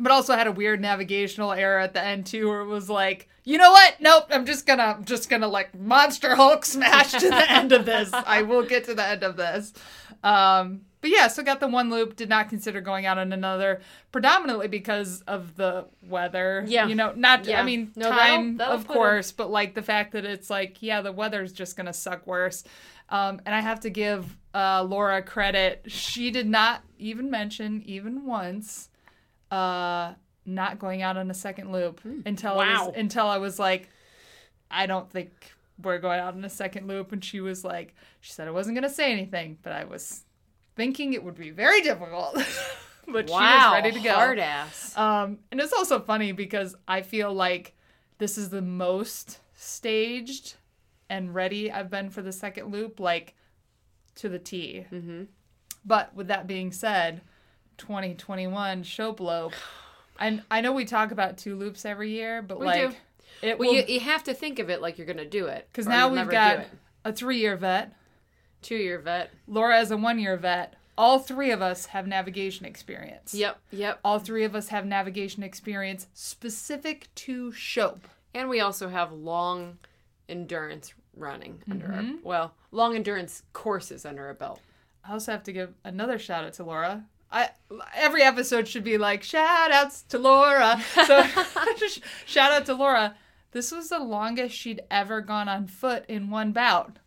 [0.00, 3.28] but also had a weird navigational error at the end too, where it was like,
[3.44, 3.96] you know what?
[4.00, 7.84] Nope, I'm just gonna, I'm just gonna like monster Hulk smash to the end of
[7.84, 8.08] this.
[8.14, 9.74] I will get to the end of this.
[10.24, 12.16] Um, but yeah, so got the one loop.
[12.16, 16.64] Did not consider going out on another, predominantly because of the weather.
[16.66, 16.86] Yeah.
[16.86, 17.44] You know, not.
[17.44, 17.60] Yeah.
[17.60, 20.24] I mean, No, that'll- time that'll of put a- course, but like the fact that
[20.24, 22.64] it's like, yeah, the weather's just gonna suck worse.
[23.10, 25.82] Um, and I have to give uh, Laura credit.
[25.88, 28.88] She did not even mention, even once,
[29.50, 30.14] uh,
[30.46, 33.88] not going out on a second loop until I was, until I was like,
[34.70, 35.30] I don't think
[35.82, 37.12] we're going out on a second loop.
[37.12, 40.24] And she was like, she said I wasn't gonna say anything, but I was
[40.76, 42.34] thinking it would be very difficult.
[43.08, 43.72] but she Wow.
[43.72, 44.14] was ready to go.
[44.14, 44.96] Hard ass.
[44.96, 47.74] Um, and it's also funny because I feel like
[48.18, 50.54] this is the most staged
[51.10, 53.34] and ready I've been for the second loop, like
[54.16, 54.86] to the T.
[54.90, 55.24] Mm-hmm.
[55.84, 57.22] But with that being said,
[57.78, 59.50] 2021 show blow.
[60.20, 62.96] And I know we talk about two loops every year, but We like do.
[63.40, 65.66] it Well, will you, you have to think of it like you're gonna do it.
[65.72, 66.66] because now we've got
[67.04, 67.92] a three-year vet.
[68.62, 69.30] Two year vet.
[69.46, 70.74] Laura is a one-year vet.
[70.96, 73.32] All three of us have navigation experience.
[73.34, 73.98] Yep, yep.
[74.04, 78.06] All three of us have navigation experience specific to Shope.
[78.34, 79.78] And we also have long
[80.28, 82.16] endurance running under our Mm-hmm.
[82.22, 84.60] well, long endurance courses under our belt.
[85.04, 87.04] I also have to give another shout out to Laura.
[87.30, 87.48] I
[87.94, 90.80] every episode should be like shout outs to Laura.
[91.06, 91.24] So
[92.26, 93.16] shout out to Laura.
[93.52, 96.98] This was the longest she'd ever gone on foot in one bout.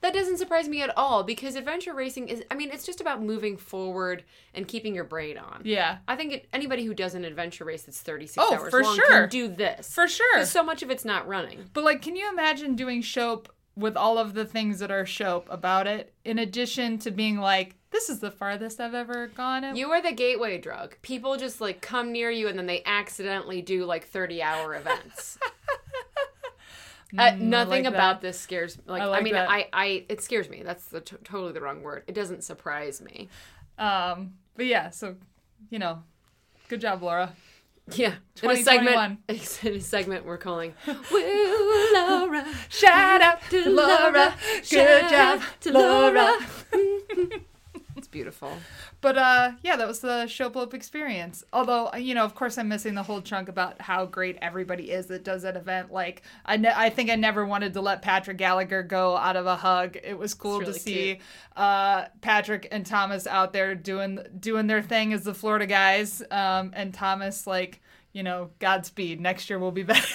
[0.00, 3.22] That doesn't surprise me at all because adventure racing is, I mean, it's just about
[3.22, 5.62] moving forward and keeping your brain on.
[5.64, 5.98] Yeah.
[6.06, 8.96] I think it, anybody who does an adventure race that's 36 Oh, hours for long
[8.96, 9.08] sure.
[9.08, 9.92] can do this.
[9.92, 10.26] For sure.
[10.36, 11.64] Because so much of it's not running.
[11.72, 15.46] But like, can you imagine doing Shope with all of the things that are Shope
[15.50, 19.64] about it, in addition to being like, this is the farthest I've ever gone.
[19.64, 20.96] At- You are the gateway drug.
[21.02, 25.38] People just like come near you and then they accidentally do like 30 hour events.
[27.16, 28.26] Uh, nothing like about that.
[28.26, 28.84] this scares me.
[28.86, 29.48] Like, I I, mean, that.
[29.48, 30.62] I, I, it scares me.
[30.62, 32.02] That's the t- totally the wrong word.
[32.06, 33.28] It doesn't surprise me.
[33.78, 35.16] Um, but yeah, so
[35.70, 36.02] you know,
[36.68, 37.32] good job, Laura.
[37.92, 39.62] Yeah, in a segment, 2021.
[39.72, 44.34] in a segment we're calling "Woo, Laura." Shout out to Laura.
[44.68, 47.38] Good job, out to Laura.
[48.10, 48.50] Beautiful.
[49.02, 51.44] But uh, yeah, that was the Showblope experience.
[51.52, 55.06] Although you know, of course, I'm missing the whole chunk about how great everybody is
[55.06, 55.92] that does that event.
[55.92, 59.44] Like, I ne- I think I never wanted to let Patrick Gallagher go out of
[59.46, 59.98] a hug.
[60.02, 61.20] It was cool really to see
[61.56, 66.72] uh, Patrick and Thomas out there doing doing their thing as the Florida guys, um,
[66.74, 69.20] and Thomas like, you know, Godspeed.
[69.20, 70.06] Next year will be better.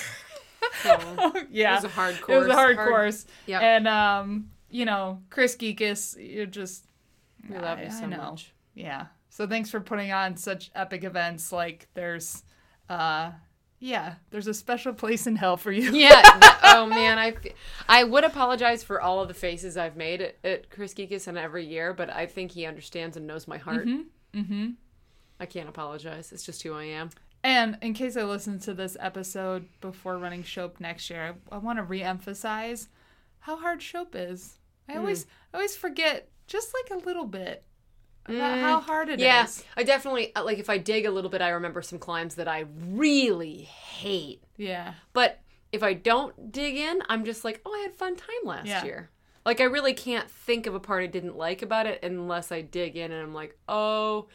[1.51, 2.35] yeah, It was a hard course.
[2.35, 3.25] It was a hard, Hard- course.
[3.45, 6.85] Yeah, And um, you know, Chris Geekus, you're just
[7.49, 8.53] We love I- you so much.
[8.73, 9.07] yeah.
[9.29, 11.51] So thanks for putting on such epic events.
[11.51, 12.43] Like there's,
[12.87, 13.31] uh,
[13.79, 15.91] yeah, there's a special place in hell for you.
[15.91, 16.21] Yeah.
[16.21, 17.35] that- oh man, I
[17.89, 21.37] I would apologize for all of the faces I've made at, at Chris Geekus and
[21.37, 23.87] every year, but I think he understands and knows my heart.
[23.87, 24.71] Mm-hmm.
[25.39, 26.31] I can't apologize.
[26.31, 27.09] It's just who I am.
[27.43, 31.57] And in case I listen to this episode before running Shope next year, I, I
[31.57, 32.87] want to re-emphasize
[33.39, 34.59] how hard Shope is.
[34.87, 37.63] I always, I always forget just like a little bit
[38.25, 39.21] about how hard it is.
[39.21, 41.41] Yeah, I definitely uh, like if I dig a little bit.
[41.41, 44.93] I remember some climbs that I really hate, Yeah.
[45.13, 45.39] but
[45.71, 48.83] if I don't dig in, I'm just like, oh, I had fun time last Yeah.
[48.85, 49.09] year.
[49.45, 52.61] Like I really can't think of a part I didn't like about it unless I
[52.61, 54.27] dig in and I'm like, oh,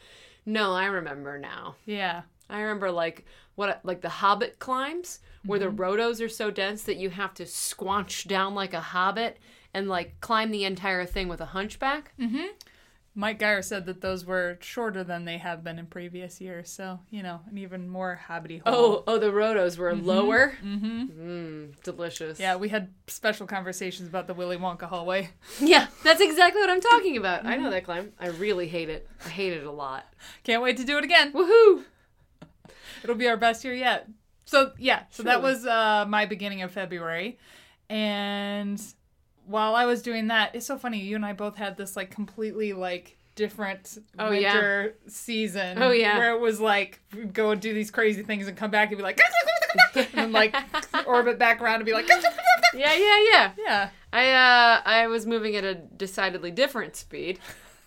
[0.45, 1.75] no, I remember now.
[1.85, 2.21] Yeah.
[2.49, 5.75] I remember like what like the Hobbit climbs where Mm-hmm.
[5.75, 9.37] the rhodos are so dense that you have to squanch down like a hobbit
[9.73, 12.13] and like climb the entire thing with a hunchback.
[13.19, 16.69] Mike Geyer said that those were shorter than they have been in previous years.
[16.69, 18.61] So, you know, an even more hole.
[18.65, 20.53] Oh, oh, the rhodos were lower.
[20.63, 21.03] Mm-hmm.
[21.03, 22.39] Mm, delicious.
[22.39, 25.31] Yeah, we had special conversations about the Willy Wonka hallway.
[25.59, 27.45] yeah, that's exactly what I'm talking about.
[27.45, 28.13] I know that climb.
[28.19, 29.05] I really hate it.
[29.25, 30.05] I hate it a lot.
[30.43, 31.33] Can't wait to do it again.
[31.33, 31.83] Woohoo!
[33.03, 34.07] It'll be our best year yet.
[34.45, 37.37] So, yeah, so that was uh, my beginning of February.
[37.89, 38.81] And
[39.49, 40.99] while I was doing that, it's so funny.
[40.99, 44.53] You and I both had this like completely like different Oh, yeah.
[44.53, 45.81] winter season.
[45.81, 46.17] Oh, yeah.
[46.17, 48.97] Where it was like, we'd go and do these crazy things and come back and
[48.97, 49.19] be like,
[49.95, 50.55] and then like
[51.07, 52.07] orbit back around and be like,
[52.73, 53.51] Yeah, yeah, yeah.
[53.57, 53.89] yeah.
[54.11, 57.39] I uh I was moving at a decidedly different speed,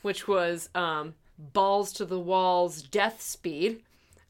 [0.03, 3.83] which was um balls to the walls death speed.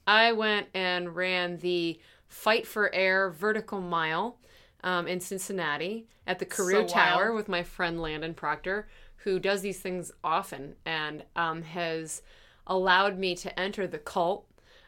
[0.07, 4.39] I went and ran the Fight for Air vertical mile
[4.83, 7.37] um, in Cincinnati at the Carew So Tower wild.
[7.37, 12.23] with my friend Landon Proctor, who does these things often and um, has
[12.67, 14.47] allowed me to enter the cult.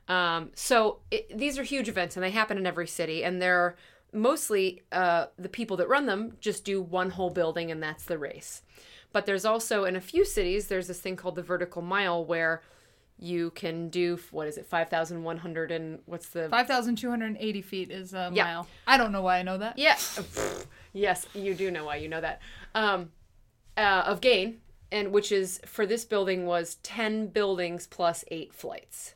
[0.09, 3.77] Um, so it, these are huge events and they happen in every city, and they're
[4.13, 8.19] mostly uh, the people that run them just do one whole building and that's the
[8.19, 8.63] race.
[9.13, 12.63] But there's also in a few cities there's this thing called the vertical mile where
[13.19, 18.45] you can do what is it 5100 and what's the 5,280 feet is a Yeah.
[18.45, 18.67] mile.
[18.87, 19.79] I don't know why I know that.
[19.79, 19.97] Yeah.
[20.93, 22.41] yes, you do know why you know that.
[22.75, 23.11] Um,
[23.77, 24.61] uh, of gain,
[24.93, 29.15] and which is for this building was 10 buildings plus eight flights.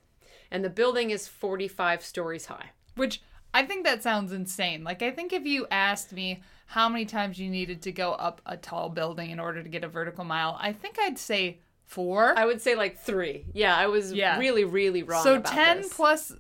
[0.51, 2.71] And the building is 45 stories high.
[2.97, 3.21] Which
[3.55, 4.83] I think that sounds insane.
[4.85, 8.41] Like, I think if you asked me how many times you needed to go up
[8.47, 12.39] a tall building in order to get a vertical mile, I think I'd say four.
[12.39, 13.47] I would say like three.
[13.53, 14.39] Yeah, I was Yeah.
[14.39, 15.23] really, really wrong.
[15.25, 15.93] so about 10 this.
[15.95, 16.33] plus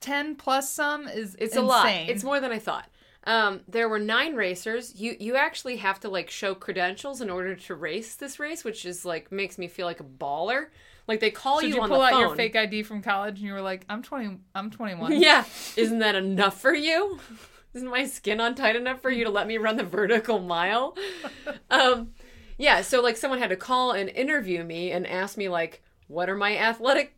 [0.00, 1.64] 10 plus some is It's insane.
[1.64, 1.88] a lot.
[2.08, 2.88] It's more than I thought.
[3.24, 4.94] Um, there were nine racers.
[4.94, 8.86] You you actually have to like show credentials in order to race this race, which
[8.86, 10.68] is like makes me feel like a baller.
[11.06, 12.20] Like they call So you did you on pull the out phone.
[12.20, 15.12] your fake ID from college and you were like, I'm 20, I'm 21.
[15.20, 15.44] Yeah.
[15.76, 17.18] Isn't that enough for you?
[17.74, 20.96] Isn't my skin on tight enough for you to let me run the vertical mile?
[21.70, 22.12] Um,
[22.58, 26.28] yeah, so like someone had to call and interview me and ask me like, what
[26.28, 27.14] are my athletic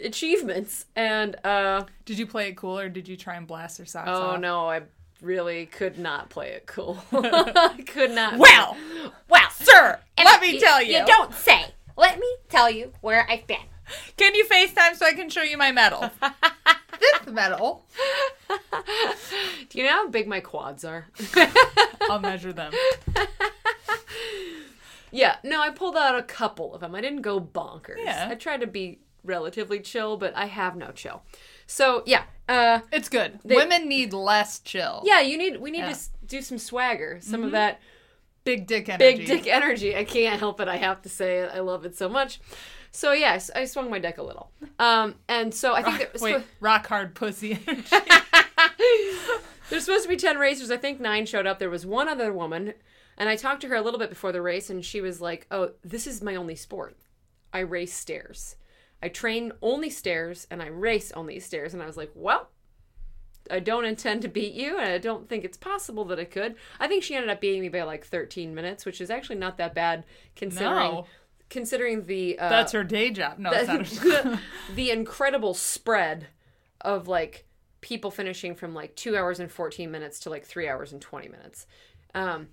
[0.00, 0.86] achievements?
[0.96, 4.08] And uh Did you play it cool or did you try and blast their socks
[4.10, 4.40] oh off?
[4.40, 4.82] no, I
[5.20, 6.98] really could not play it cool.
[7.12, 8.38] I could not.
[8.38, 8.76] Well,
[9.28, 10.98] Well, sir, let me tell you.
[10.98, 11.66] You don't say.
[11.96, 13.58] Let me tell you where I've been.
[14.16, 16.10] Can you FaceTime so I can show you my medal?
[17.00, 17.84] this medal.
[19.68, 21.08] Do you know how big my quads are?
[22.08, 22.72] I'll measure them.
[25.12, 26.94] yeah, no, I pulled out a couple of them.
[26.94, 27.96] I didn't go bonkers.
[27.98, 28.28] Yeah.
[28.30, 31.22] I tried to be relatively chill, but I have no chill.
[31.66, 33.38] So yeah, uh, It's good.
[33.44, 35.02] Women need less chill.
[35.04, 35.92] yeah, you need we need Yeah.
[35.92, 37.80] to do some swagger, some of that
[38.44, 39.16] Big dick energy.
[39.18, 39.94] big dick energy.
[39.94, 40.68] I can't help it.
[40.68, 41.50] I have to say it.
[41.54, 42.40] I love it so much.
[42.90, 44.50] So yes, I swung my deck a little.
[44.78, 47.84] Um, and so I think that was Wait, rock hard pussy energy.
[49.68, 50.70] There's supposed to be 10 racers.
[50.70, 51.58] I think nine showed up.
[51.60, 52.74] There was one other woman,
[53.20, 55.46] and I talked to her a little bit before the race, and she was like,
[55.50, 56.96] Oh, this is my only sport.
[57.52, 58.56] I race stairs.
[59.02, 61.74] I train only stairs, and I race only stairs.
[61.74, 62.48] And I was like, Well,
[63.50, 66.54] I don't intend to beat you, and I don't think it's possible that I could.
[66.80, 69.58] I think she ended up beating me by like 13 minutes, which is actually not
[69.58, 70.04] that bad
[70.34, 70.74] considering.
[70.74, 71.06] No.
[71.50, 73.38] Considering the uh, That's her day job.
[73.38, 74.40] No, her.
[74.74, 76.28] the incredible spread
[76.80, 77.44] of like
[77.82, 81.28] people finishing from like two hours and 14 minutes to like three hours and 20
[81.28, 81.66] minutes.
[82.14, 82.48] Um,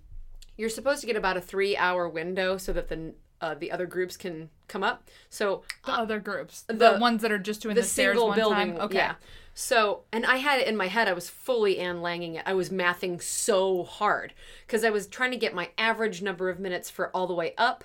[0.57, 3.85] you're supposed to get about a three hour window so that the uh, the other
[3.85, 5.07] groups can come up.
[5.29, 6.61] So the other groups.
[6.63, 8.75] The, the- ones that are just doing the, the stairs single one building.
[8.75, 8.81] time.
[8.81, 8.97] Okay.
[8.97, 9.15] Yeah.
[9.53, 11.07] So, and I had it in my head.
[11.07, 12.43] I was fully Ann Langing it.
[12.45, 14.33] I was mathing so hard
[14.65, 17.55] because I was trying to get my average number of minutes for all the way
[17.57, 17.83] up,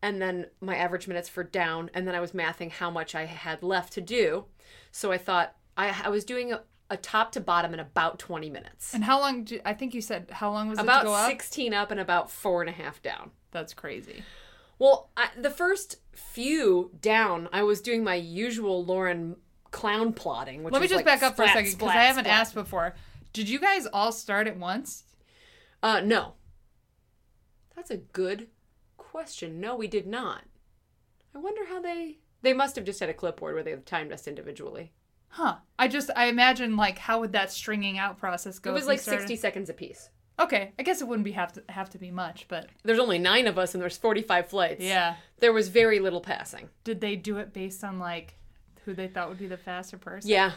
[0.00, 3.26] and then my average minutes for down, and then I was mathing how much I
[3.26, 4.46] had left to do.
[4.90, 6.54] So I thought I, I was doing
[6.92, 8.94] a, top to bottom in about twenty minutes.
[8.94, 9.44] And how long?
[9.44, 11.28] Do, I think you said how long was it to go About up?
[11.28, 13.30] sixteen up and about four and a half down.
[13.50, 14.22] That's crazy.
[14.78, 19.36] Well, I, the first few down, I was doing my usual Lauren
[19.70, 20.62] clown plotting.
[20.64, 22.40] Which Let me just like back up for a second because I haven't splat.
[22.40, 22.94] asked before.
[23.32, 25.04] Did you guys all start at once?
[25.82, 26.34] Uh, no.
[27.74, 28.48] That's a good
[28.96, 29.60] question.
[29.60, 30.44] No, we did not.
[31.34, 32.18] I wonder how they.
[32.42, 34.92] They must have just had a clipboard where they timed us individually.
[35.34, 35.56] Huh.
[35.78, 38.70] I just I imagine like how would that stringing out process go?
[38.70, 40.10] It was like sixty seconds apiece.
[40.40, 43.18] Okay, I guess it wouldn't be have to have to be much, but There's only
[43.18, 44.82] nine of us, and there's forty-five flights.
[44.82, 45.16] yeah.
[45.40, 46.68] There was very little passing.
[46.84, 48.34] Did they do it based on like
[48.84, 50.30] who they thought would be the faster person?
[50.30, 50.52] Yeah.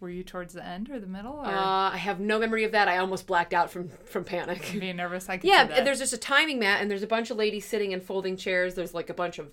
[0.00, 2.70] Were you towards the end or the middle or Uh, I have no memory of
[2.72, 2.86] that.
[2.86, 4.68] I almost blacked out from from panic.
[4.78, 5.28] being nervous?
[5.28, 8.00] I Yeah, there's just a timing mat, and there's a bunch of ladies sitting in
[8.00, 8.74] folding chairs.
[8.76, 9.52] There's like a bunch of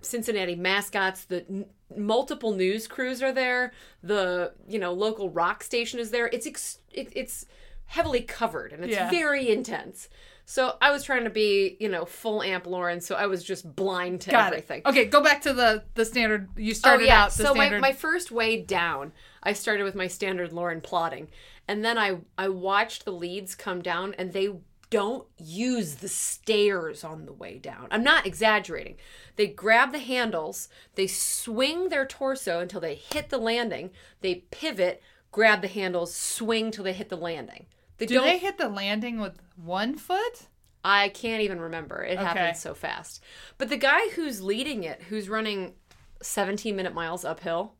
[0.00, 1.24] Cincinnati mascots.
[1.24, 3.72] The n- multiple news crews are there.
[4.02, 6.28] The you know local rock station is there.
[6.32, 7.46] It's ex- it, it's
[7.86, 9.10] heavily covered, and it's Yeah.
[9.10, 10.08] very intense.
[10.44, 13.74] So I was trying to be you know full amp Lauren, so I was just
[13.76, 14.82] blind to Got everything.
[14.84, 14.88] it.
[14.88, 16.48] Okay, go back to the the standard.
[16.56, 17.24] You Oh started yeah.
[17.24, 21.28] out the so my, my first way down, I started with my standard Lauren plotting,
[21.68, 24.50] and then I I watched the leads come down, and they
[24.92, 27.88] don't use the stairs on the way down.
[27.90, 28.96] I'm not exaggerating.
[29.36, 35.02] They grab the handles, they swing their torso until they hit the landing, they pivot,
[35.30, 37.66] grab the handles, swing till they hit the landing.
[37.96, 38.24] They Do don't.
[38.24, 40.48] they hit the landing with one foot?
[40.84, 42.02] I can't even remember.
[42.04, 42.24] It Okay.
[42.24, 43.22] happened so fast.
[43.56, 45.74] But the guy who's leading it, who's running
[46.20, 47.74] 17 minute miles uphill,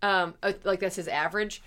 [0.00, 1.62] um, uh, like that's his average,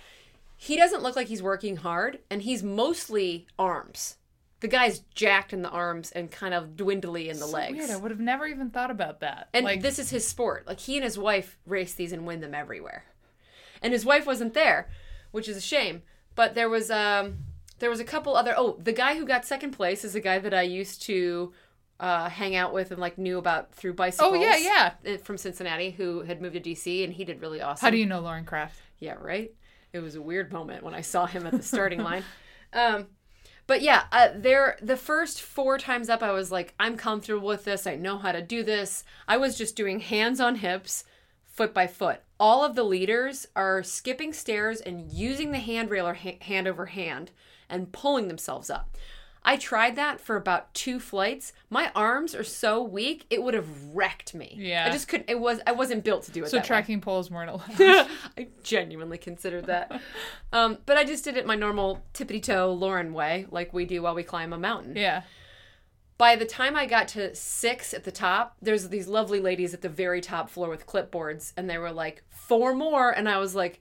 [0.56, 4.16] he doesn't look like he's working hard, and he's mostly arms.
[4.62, 7.76] The guy's jacked in the arms and kind of dwindly in the legs.
[7.76, 7.90] Weird.
[7.90, 9.48] I would have never even thought about that.
[9.52, 10.68] And like this is his sport.
[10.68, 13.02] Like he and his wife race these and win them everywhere.
[13.82, 14.88] And his wife wasn't there,
[15.32, 16.02] which is a shame.
[16.36, 17.38] But there was um
[17.80, 20.38] there was a couple other oh, the guy who got second place is a guy
[20.38, 21.52] that I used to
[21.98, 24.32] uh, hang out with and like knew about through bicycles.
[24.32, 25.14] Oh yeah, yeah.
[25.14, 27.84] uh, From Cincinnati, who had moved to DC, and he did really awesome.
[27.84, 28.80] How do you know Lauren Kraft?
[29.00, 29.52] Yeah, right.
[29.92, 32.22] It was a weird moment when I saw him at the starting line.
[32.72, 33.08] Um,
[33.66, 37.64] but yeah, uh, there the first four times up, I was like, I'm comfortable with
[37.64, 37.86] this.
[37.86, 39.04] I know how to do this.
[39.28, 41.04] I was just doing hands on hips,
[41.46, 42.20] foot by foot.
[42.40, 46.86] All of the leaders are skipping stairs and using the handrail or ha- hand over
[46.86, 47.30] hand
[47.68, 48.96] and pulling themselves up.
[49.44, 51.52] I tried that for about two flights.
[51.68, 54.54] My arms are so weak; it would have wrecked me.
[54.56, 54.86] Yeah.
[54.86, 55.28] I just couldn't.
[55.28, 55.60] It was.
[55.66, 56.48] I wasn't built to do it.
[56.50, 56.66] So that way.
[56.68, 58.08] trekking poles weren't allowed.
[58.38, 60.00] I genuinely considered that.
[60.54, 64.02] Um, but I just did it my normal tippity toe Lauren way, like we do
[64.02, 64.96] while we climb a mountain.
[64.96, 65.22] yeah.
[66.18, 69.80] By the time I got to six at the top, there's these lovely ladies at
[69.80, 73.10] the very top floor with clipboards, and they were like, four more.
[73.10, 73.80] And I was like,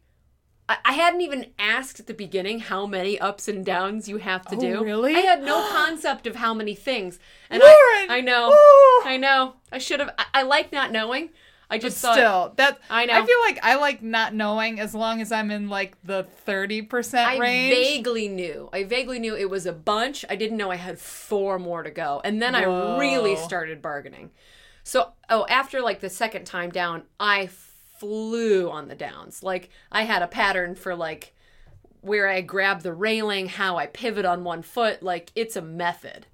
[0.71, 4.45] I, I hadn't even asked at the beginning how many ups and downs you have
[4.47, 4.83] to Oh, do.
[4.83, 5.15] really?
[5.15, 7.19] I had no concept of how many things.
[7.49, 8.09] And Lauren!
[8.11, 8.49] I, I know.
[8.53, 9.03] Oh!
[9.05, 9.53] I know.
[9.71, 10.13] I should have.
[10.17, 11.29] I, I like not knowing.
[11.69, 12.15] I But just thought.
[12.15, 13.13] still, that I know.
[13.13, 16.81] I feel like I like not knowing as long as I'm in like the thirty
[16.81, 17.73] percent I range.
[17.73, 18.67] vaguely knew.
[18.73, 20.25] I vaguely knew it was a bunch.
[20.29, 22.19] I didn't know I had four more to go.
[22.25, 22.97] And then Whoa.
[22.97, 24.31] I really started bargaining.
[24.83, 27.47] So, oh, after like the second time down, I
[28.01, 29.43] flew on the downs.
[29.43, 31.33] Like I had a pattern for like
[32.01, 36.25] where I grab the railing, how I pivot on one foot, like it's a method.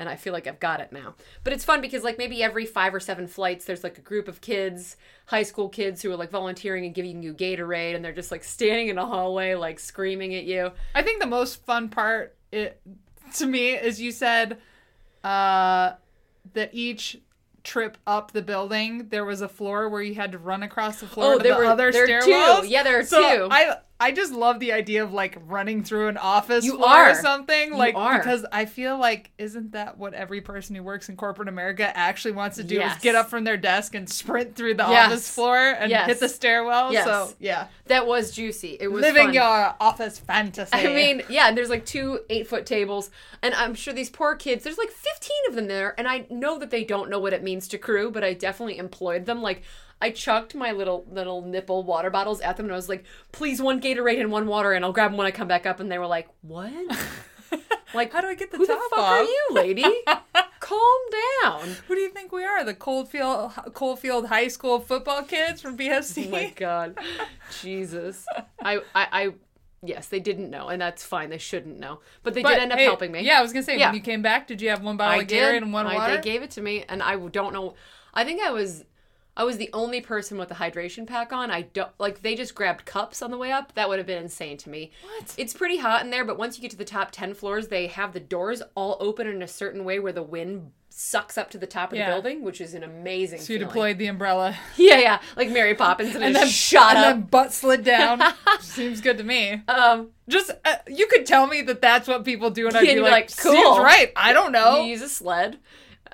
[0.00, 1.14] and I feel like I've got it now.
[1.44, 4.28] But it's fun because like maybe every five or seven flights, there's like a group
[4.28, 4.96] of kids,
[5.26, 8.42] high school kids who are like volunteering and giving you Gatorade, and they're just like
[8.42, 10.72] standing in a hallway, like screaming at you.
[10.94, 12.80] I think the most fun part it,
[13.34, 14.56] to me is you said
[15.22, 15.92] uh,
[16.54, 17.20] that each
[17.62, 21.06] trip up the building there was a floor where you had to run across the
[21.06, 22.62] floor Oh, to there the were- other there stairwells.
[22.62, 22.66] two.
[22.68, 23.48] Yeah, there are so two.
[23.50, 27.10] I I just love the idea of like running through an office You floor are.
[27.10, 28.16] or something You like are.
[28.18, 32.32] because I feel like isn't that what every person who works in corporate America actually
[32.32, 32.96] wants to do Yes.
[32.96, 35.06] is get up from their desk and sprint through the Yes.
[35.12, 36.06] office floor and Yes.
[36.06, 36.92] hit the stairwell.
[36.92, 37.04] Yes.
[37.04, 38.78] So yeah, That was juicy.
[38.80, 39.34] It was living fun.
[39.34, 40.70] your office fantasy.
[40.72, 43.10] I mean, yeah, and there's like two eight foot tables,
[43.42, 46.58] and I'm sure these poor kids, there's like 15 of them there, and I know
[46.58, 49.42] that they don't know what it means to crew, but I definitely employed them.
[49.42, 49.62] Like,
[50.00, 53.60] I chucked my little little nipple water bottles at them, and I was like, please,
[53.60, 55.90] one Gatorade and one water, and I'll grab them when I come back up, and
[55.92, 56.72] they were like, what?
[57.92, 59.10] Like, How do I get the who the top fuck off?
[59.18, 59.82] are you, lady?
[60.60, 61.00] Calm
[61.42, 61.70] down.
[61.88, 62.62] Who do you think we are?
[62.62, 66.28] The Coldfield Coldfield High School football kids from BFC?
[66.28, 66.96] Oh my god,
[67.60, 68.26] Jesus!
[68.62, 69.34] I, I, I,
[69.82, 71.30] yes, they didn't know, and that's fine.
[71.30, 73.22] They shouldn't know, but they But, did end up hey, helping me.
[73.22, 73.88] Yeah, I was gonna say Yeah.
[73.88, 75.94] when you came back, did you have one bottle I of Gatorade and one I-
[75.96, 76.16] water?
[76.16, 77.74] They gave it to me, and I don't know.
[78.14, 78.84] I think I was,
[79.40, 81.50] I was the only person with the hydration pack on.
[81.50, 82.20] I don't like.
[82.20, 83.74] They just grabbed cups on the way up.
[83.74, 84.90] That would have been insane to me.
[85.02, 85.34] What?
[85.38, 87.86] It's pretty hot in there, but once you get to the top ten floors, they
[87.86, 91.56] have the doors all open in a certain way where the wind sucks up to
[91.56, 92.10] the top of Yeah.
[92.10, 93.38] the building, which is an amazing.
[93.40, 93.68] so you feeling.
[93.68, 97.04] deployed the umbrella Yeah, yeah, like Mary Poppins, and, and then shot and up.
[97.04, 98.20] then butt slid down.
[98.60, 99.62] Seems good to me.
[99.68, 103.00] um, Just uh, you could tell me that that's what people do, and I'd be
[103.00, 104.82] like, like, "Seems cool." right." I don't know.
[104.82, 105.58] You use a sled.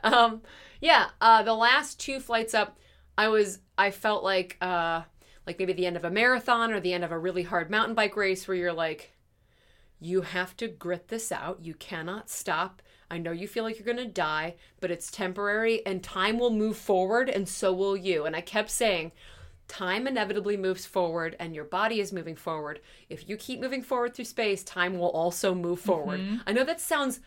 [0.05, 0.43] Um,
[0.81, 2.79] yeah, uh, the last two flights up,
[3.19, 5.03] I was I felt like uh,
[5.47, 7.95] like maybe the end of a marathon or the end of a really hard mountain
[7.95, 9.13] bike race where you're like,
[10.01, 11.61] you have to grit this out.
[11.63, 12.83] You cannot stop.
[13.11, 16.77] I know you feel like you're gonna die, but it's temporary and time will move
[16.77, 18.25] forward and so will you.
[18.27, 19.13] And I kept saying,
[19.69, 22.81] time inevitably moves forward and your body is moving forward.
[23.09, 26.21] If you keep moving forward through space, time will also move forward.
[26.47, 27.21] I know that sounds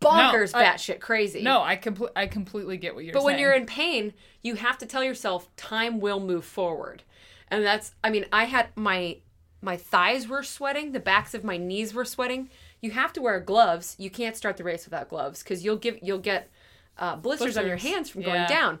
[0.00, 0.52] bonkers.
[0.52, 1.42] No, batshit crazy.
[1.42, 3.22] no, I compl- I completely get what you're saying.
[3.22, 3.36] But saying.
[3.36, 7.02] when you're in pain, you have to tell yourself time will move forward.
[7.48, 9.18] And that's I mean, I had my
[9.62, 12.50] my thighs were sweating, the backs of my knees were sweating.
[12.80, 13.96] You have to wear gloves.
[13.98, 16.50] You can't start the race without gloves cuz you'll give you'll get
[16.98, 18.28] uh, blisters, on your hands from Yeah.
[18.28, 18.78] going down.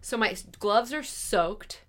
[0.00, 1.82] So my gloves are soaked.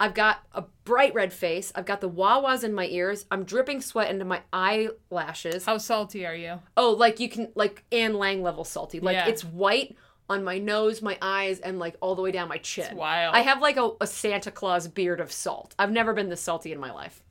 [0.00, 1.70] I've got a bright red face.
[1.74, 3.26] I've got the wah-wahs in my ears.
[3.30, 5.66] I'm dripping sweat into my eyelashes.
[5.66, 6.60] how salty are you?
[6.76, 8.98] Oh, like you can like Anne Lang level salty.
[8.98, 9.28] Like Yeah.
[9.28, 9.94] it's white
[10.28, 12.96] on my nose, my eyes, and like all the way down my chin.
[12.96, 13.34] wild.
[13.34, 15.74] I have like a, a Santa Claus beard of salt.
[15.78, 17.22] I've never been this salty in my life.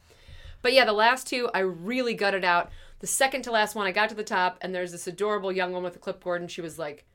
[0.61, 2.70] But yeah, the last two I really gutted out.
[2.99, 5.72] The second to last one, I got to the top, and there's this adorable young
[5.72, 7.05] woman with a clipboard, and she was like,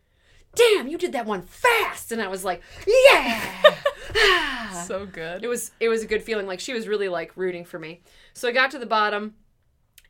[0.54, 3.73] "Damn, you did that one fast!" And I was like, "Yeah."
[4.86, 5.42] So good.
[5.42, 8.02] it was it was a good feeling like she was really like rooting for me
[8.32, 9.34] so i got to the bottom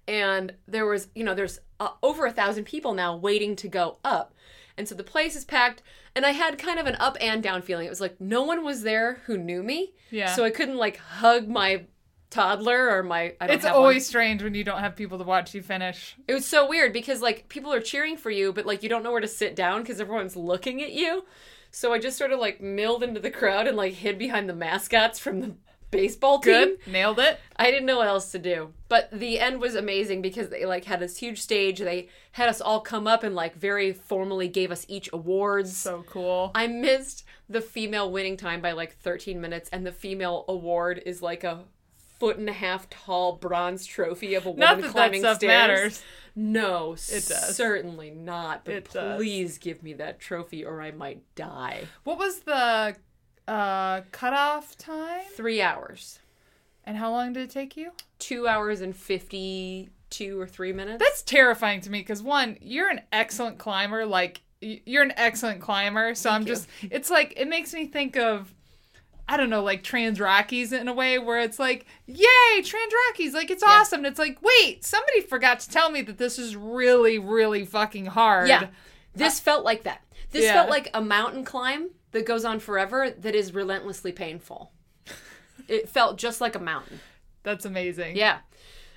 [0.09, 3.99] and there was you know there's uh, over a thousand people now waiting to go
[4.05, 4.35] up
[4.77, 5.83] and so the place is packed
[6.17, 8.65] and i had kind of an up and down feeling it was like no one
[8.65, 10.35] was there who knew me Yeah.
[10.35, 11.85] so i couldn't like hug my
[12.31, 14.01] toddler or my I don't It's always one.
[14.01, 16.17] strange when you don't have people to watch you finish.
[16.27, 19.05] it was so weird because like people are cheering for you but like you don't
[19.05, 21.25] know where to sit down because everyone's looking at you
[21.75, 24.55] so i just sort of like milled into the crowd and like hid behind the
[24.55, 25.55] mascots from the
[25.95, 26.79] baseball team Good.
[26.87, 27.39] Nailed it.
[27.57, 28.73] I didn't know what else to do.
[28.89, 31.79] But the end was amazing because they like had this huge stage.
[31.79, 35.77] They had us all come up and like very formally gave us each awards.
[35.77, 36.51] So cool.
[36.55, 41.23] I missed the female winning time by like 13 minutes and the female award is
[41.23, 41.65] like a
[42.19, 45.37] foot and a half tall bronze trophy of a woman Not that that climbing stuff
[45.39, 45.51] stairs.
[45.69, 46.03] matters.
[46.37, 47.57] No, It does.
[47.57, 48.65] certainly not.
[48.65, 49.17] But It does.
[49.19, 51.85] please give me that trophy or I might die.
[52.05, 52.97] What was the
[53.47, 55.23] uh, cutoff time?
[55.35, 56.19] Three hours.
[56.85, 57.93] And how long did it take you?
[58.19, 60.99] Two hours and 52 or three minutes.
[61.03, 64.05] That's terrifying to me because one, you're an excellent climber.
[64.07, 66.15] Like you're an excellent climber.
[66.15, 66.49] So I'm you.
[66.49, 66.69] just.
[66.91, 68.53] It's like it makes me think of.
[69.29, 73.33] I don't know, like Trans Rockies in a way where it's like, yay, Trans Rockies,
[73.33, 74.01] like it's awesome.
[74.01, 78.07] And it's like, wait, somebody forgot to tell me that this is really, really fucking
[78.07, 78.49] hard.
[78.49, 78.69] Yeah.
[79.15, 80.03] This felt like that.
[80.31, 80.55] This Yeah.
[80.55, 84.73] felt like a mountain climb that goes on forever that is relentlessly painful.
[85.69, 87.01] it felt just like a mountain.
[87.45, 88.17] That's amazing.
[88.17, 88.39] Yeah.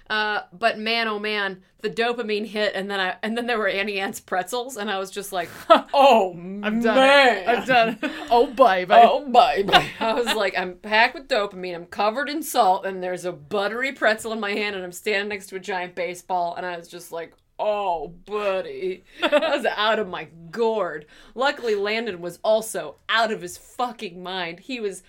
[0.09, 3.67] Uh, but man, oh man, the dopamine hit, and then I and then there were
[3.67, 6.31] Auntie Anne's pretzels, and I was just like, oh,
[6.63, 7.47] I've done it.
[7.47, 7.99] I've done.
[8.29, 8.93] Oh, baby.
[8.93, 9.73] Oh, baby.
[10.01, 11.75] I was like, I'm packed with dopamine.
[11.75, 15.29] I'm covered in salt, and there's a buttery pretzel in my hand, and I'm standing
[15.29, 19.05] next to a giant baseball, and I was just like, oh, buddy.
[19.23, 21.05] I was out of my gourd.
[21.35, 24.61] Luckily, Landon was also out of his fucking mind.
[24.61, 25.03] He was.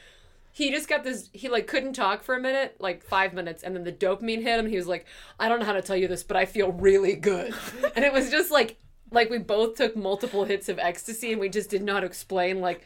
[0.59, 1.31] He just got this.
[1.33, 4.59] He like couldn't talk for a minute, like five minutes, and then the dopamine hit
[4.59, 4.67] him.
[4.67, 5.07] He was like,
[5.39, 7.55] "I don't know how to tell you this, but I feel really good,"
[7.95, 8.77] and it was just like,
[9.13, 12.85] like we both took multiple hits of ecstasy, and we just did not explain like,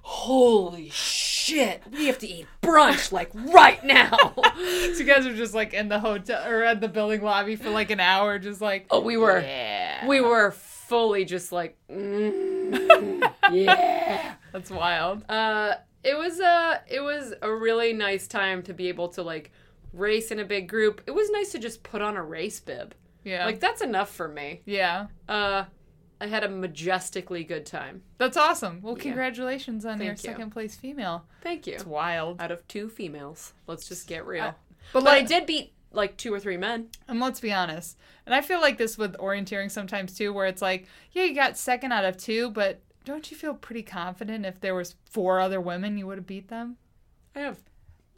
[0.00, 4.54] "Holy shit, we have to eat brunch like right now." So
[4.98, 7.90] you guys are just like in the hotel or at the building lobby for like
[7.90, 9.38] an hour, just like Oh, we were.
[9.40, 15.24] yeah, we were fully just like mm, yeah that's wild.
[15.30, 15.74] uh
[16.04, 19.52] it was a it was a really nice time to be able to like
[19.92, 21.00] race in a big group.
[21.06, 22.94] It was nice to just put on a race bib.
[23.24, 24.62] Yeah, like that's enough for me.
[24.64, 25.64] Yeah, uh
[26.20, 28.02] i had a majestically good time.
[28.18, 28.80] That's awesome.
[28.82, 30.16] Well, congratulations on your you.
[30.16, 31.24] second place female.
[31.40, 31.74] thank you.
[31.74, 32.40] It's wild.
[32.40, 33.52] out of two females.
[33.66, 34.54] Let's just get real.
[34.92, 36.88] But but i did beat like two or three men.
[37.06, 40.62] and let's be honest, and I feel like this with orienteering sometimes too, where it's
[40.62, 44.60] like, yeah, you got second out of two, but don't you feel pretty confident if
[44.60, 46.76] there was four other women, you would have beat them?
[47.34, 47.58] i have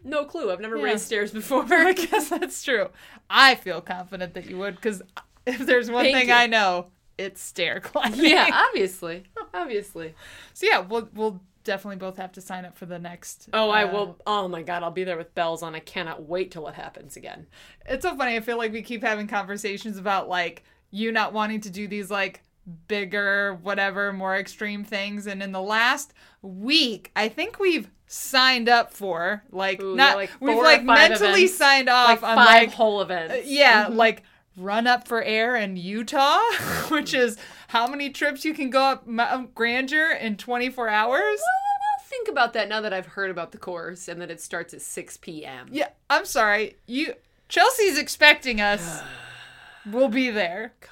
[0.03, 0.85] no clue i've never Yeah.
[0.85, 2.89] raced stairs before I guess that's true.
[3.31, 5.03] I feel confident that you would, because
[5.47, 6.35] if there's one Thank thing you.
[6.35, 8.25] I know, it's stair climbing.
[8.25, 9.25] yeah obviously
[9.55, 10.15] obviously
[10.53, 13.49] So yeah, we'll we'll definitely both have to sign up for the next.
[13.55, 14.19] Oh, I uh, will.
[14.27, 15.75] Oh my god, I'll be there with bells on.
[15.75, 17.47] I cannot wait till it happens again.
[17.87, 18.37] It's so funny.
[18.37, 22.11] I feel like we keep having conversations about like you not wanting to do these
[22.11, 22.43] like
[22.89, 26.13] bigger, whatever, more extreme things, and in the last
[26.43, 31.45] week, I think we've signed up for like Ooh, not yeah, like we've like mentally
[31.45, 31.57] events.
[31.57, 33.35] signed off Like on five like whole events.
[33.35, 34.23] Uh, yeah, like
[34.57, 36.41] run up for air in Utah,
[36.89, 37.37] which is
[37.69, 41.19] how many trips you can go up Mount Grandeur in 24 hours.
[41.19, 44.41] Well, well, think about that now that I've heard about the course and that it
[44.41, 45.69] starts at 6 p.m.
[45.71, 46.77] Yeah, I'm sorry.
[46.87, 47.15] You
[47.49, 49.03] Chelsea's expecting us.
[49.91, 50.73] we'll be there.
[50.81, 50.91] God.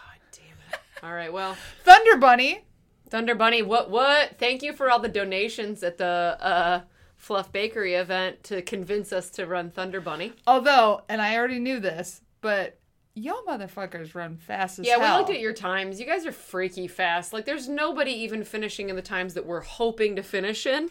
[1.03, 2.64] All right, well, Thunder Bunny.
[3.11, 4.38] Thunder Bunny, what, what?
[4.38, 6.80] Thank you for all the donations at the uh,
[7.16, 10.32] Fluff Bakery event to convince us to run Thunder Bunny.
[10.46, 12.78] Although, and I already knew this, but
[13.14, 15.16] y'all motherfuckers run fast as Yeah, hell.
[15.16, 15.98] we looked at your times.
[16.00, 17.32] You guys are freaky fast.
[17.32, 20.88] Like, there's nobody even finishing in the times that we're hoping to finish in.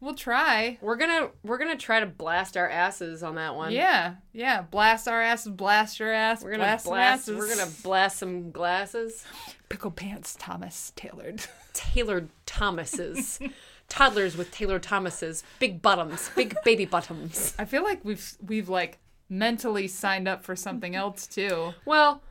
[0.00, 0.78] We'll try.
[0.82, 3.72] We're gonna we're gonna try to blast our asses on that one.
[3.72, 4.62] Yeah, yeah.
[4.62, 6.44] Blast our asses, blast your ass.
[6.44, 7.28] We're gonna blast, blast.
[7.28, 9.24] we're gonna blast some glasses.
[9.68, 11.44] pickle pants, Thomas tailored.
[11.72, 13.38] Tailored Thomases,
[13.88, 17.54] toddlers with tailored Thomases, big bottoms, big baby bottoms.
[17.58, 21.72] I feel like we've we've like mentally signed up for something else too.
[21.84, 22.22] Well,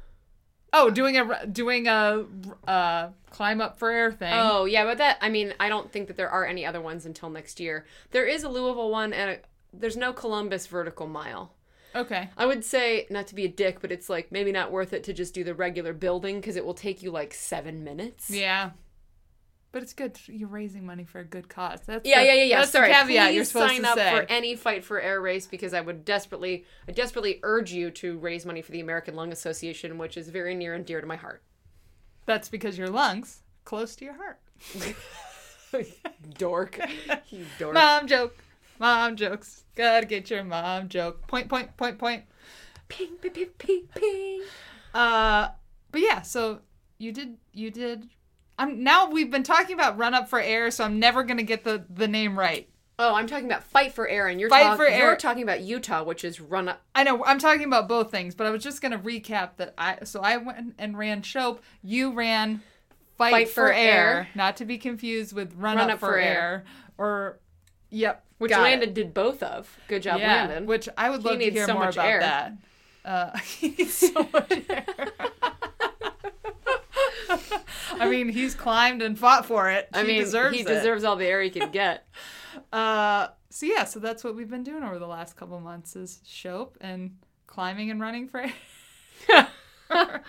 [0.77, 2.25] Oh, doing a doing a
[2.67, 4.33] uh, climb up for air thing.
[4.33, 7.05] oh yeah, but that I mean I don't think that there are any other ones
[7.05, 7.85] until next year.
[8.11, 9.39] There is a Louisville one, and a,
[9.73, 11.53] there's no Columbus vertical mile.
[11.95, 12.29] Okay.
[12.35, 15.05] I would say not to be a dick, but it's like maybe not worth it
[15.05, 18.29] to just do the regular building because it will take you like seven minutes.
[18.29, 18.71] Yeah.
[19.75, 20.17] But it's good.
[20.27, 21.81] You're raising money for a good cause.
[21.85, 22.59] That's Yeah, the, yeah, yeah, yeah.
[22.59, 22.87] That's Sorry.
[22.87, 24.09] the caveat Please you're supposed sign to up say.
[24.15, 28.17] for any fight for air race because I would desperately, I desperately urge you to
[28.19, 31.17] raise money for the American Lung Association, which is very near and dear to my
[31.17, 31.43] heart.
[32.25, 34.39] That's because your lungs close to your heart.
[36.37, 36.79] dork,
[37.29, 37.73] you dork.
[37.73, 38.37] Mom joke.
[38.79, 39.65] Mom jokes.
[39.75, 41.27] Gotta get your mom joke.
[41.27, 42.23] Point, point, point, point.
[42.87, 44.41] Ping, ping, ping, ping, ping.
[44.93, 45.49] Uh,
[45.91, 46.21] but yeah.
[46.21, 46.59] So
[46.97, 47.35] you did.
[47.51, 48.07] You did.
[48.57, 49.09] I'm now.
[49.09, 52.07] We've been talking about run up for air, so I'm never gonna get the the
[52.07, 52.69] name right.
[52.97, 54.99] Oh, I'm talking about fight for air, and you're Fight talk- for Air.
[54.99, 56.81] You're talking about Utah, which is run up.
[56.95, 59.97] I know I'm talking about both things, but I was just gonna recap that I
[60.05, 61.61] so I went and ran Shope.
[61.83, 62.61] You ran
[63.17, 64.27] Fight, Fight for, for air, Air.
[64.35, 66.63] not to be confused with Run, Run Up, for, air.
[66.97, 67.39] or
[67.89, 68.95] Yep, Which Landon it.
[68.95, 69.77] did both of.
[69.89, 70.65] Good job, yeah, Landon.
[70.65, 72.19] which I would He love to hear so more about air.
[72.21, 72.53] that.
[73.05, 73.37] Uh,
[73.87, 74.85] so much air.
[77.93, 79.89] I mean, he's climbed and fought for it.
[79.93, 80.67] I He mean, deserves he it.
[80.67, 82.07] deserves all the air he can get.
[82.71, 86.21] Uh, so yeah, so that's what we've been doing over the last couple months is
[86.25, 87.17] Shope and
[87.47, 88.45] climbing and running for
[89.29, 89.47] air.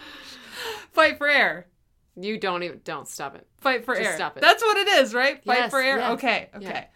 [0.92, 1.68] Fight for air.
[2.16, 3.46] You don't even don't stop it.
[3.60, 4.16] Fight for Just air.
[4.16, 4.40] stop it.
[4.40, 5.42] That's what it is, right?
[5.44, 5.98] Fight Yes, for air.
[5.98, 6.68] yeah, Okay, yeah.
[6.68, 6.86] okay.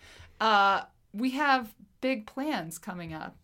[0.40, 0.80] Uh,
[1.12, 3.36] we have big plans coming up.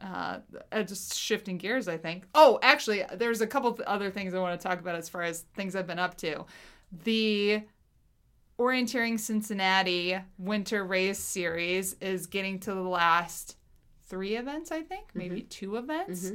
[0.00, 0.40] Uh,
[0.84, 2.26] just shifting gears, I think.
[2.34, 5.22] Oh, actually, there's a couple of other things I want to talk about as far
[5.22, 6.44] as things I've been up to.
[7.04, 7.62] The
[8.58, 13.56] Orienteering Cincinnati Winter Race Series is getting to the last
[14.06, 16.32] three events, I think, maybe two events.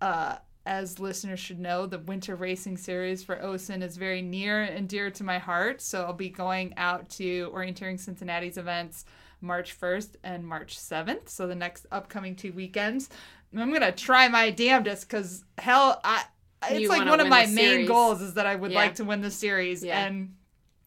[0.00, 0.36] Uh,
[0.66, 5.10] as listeners should know, the Winter Racing Series for OCIN is very near and dear
[5.12, 5.80] to my heart.
[5.80, 9.04] So I'll be going out to Orienteering Cincinnati's events
[9.46, 11.28] March 1st and March 7th.
[11.28, 13.08] So the next upcoming two weekends.
[13.56, 16.24] I'm going to try my damnedest because hell, I.
[16.70, 18.78] it's You like one of my main goals is that I would Yeah.
[18.78, 20.04] like to win the series Yeah.
[20.04, 20.34] and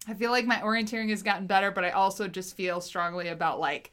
[0.07, 3.59] I feel like my orienteering has gotten better, but I also just feel strongly about
[3.59, 3.91] like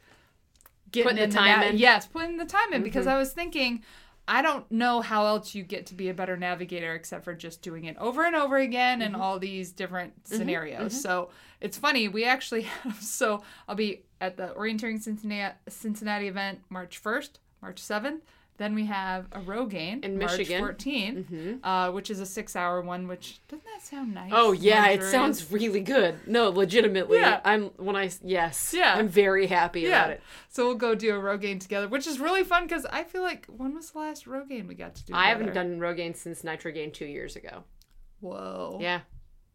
[0.91, 1.77] getting Putting the time in.
[1.77, 3.11] Yes, putting the time in because Mhm.
[3.11, 3.83] I was thinking
[4.27, 7.61] I don't know how else you get to be a better navigator except for just
[7.61, 9.21] doing it over and over again in mm-hmm.
[9.21, 10.35] all these different mm-hmm.
[10.35, 10.93] scenarios.
[10.93, 11.01] Mm-hmm.
[11.01, 11.29] So
[11.61, 17.01] it's funny, we actually have so I'll be at the orienteering Cincinnati Cincinnati event March
[17.01, 17.29] 1st,
[17.61, 18.19] March 7th.
[18.57, 20.59] Then we have a Rogaine In March Michigan.
[20.63, 21.59] 14th, Mhm.
[21.63, 23.07] uh, which is a six-hour one.
[23.07, 24.31] Which doesn't that sound nice?
[24.33, 26.27] Oh yeah, it sounds really good.
[26.27, 27.39] No, legitimately, Yeah.
[27.45, 28.95] I'm when I yes, Yeah.
[28.95, 30.23] I'm very happy about it.
[30.49, 33.45] So we'll go do a Rogaine together, which is really fun because I feel like
[33.45, 35.13] when was the last Rogaine we got to do?
[35.13, 37.63] I haven't done Rogaine since Nitrogaine two years ago.
[38.21, 38.79] Whoa.
[38.81, 39.01] Yeah,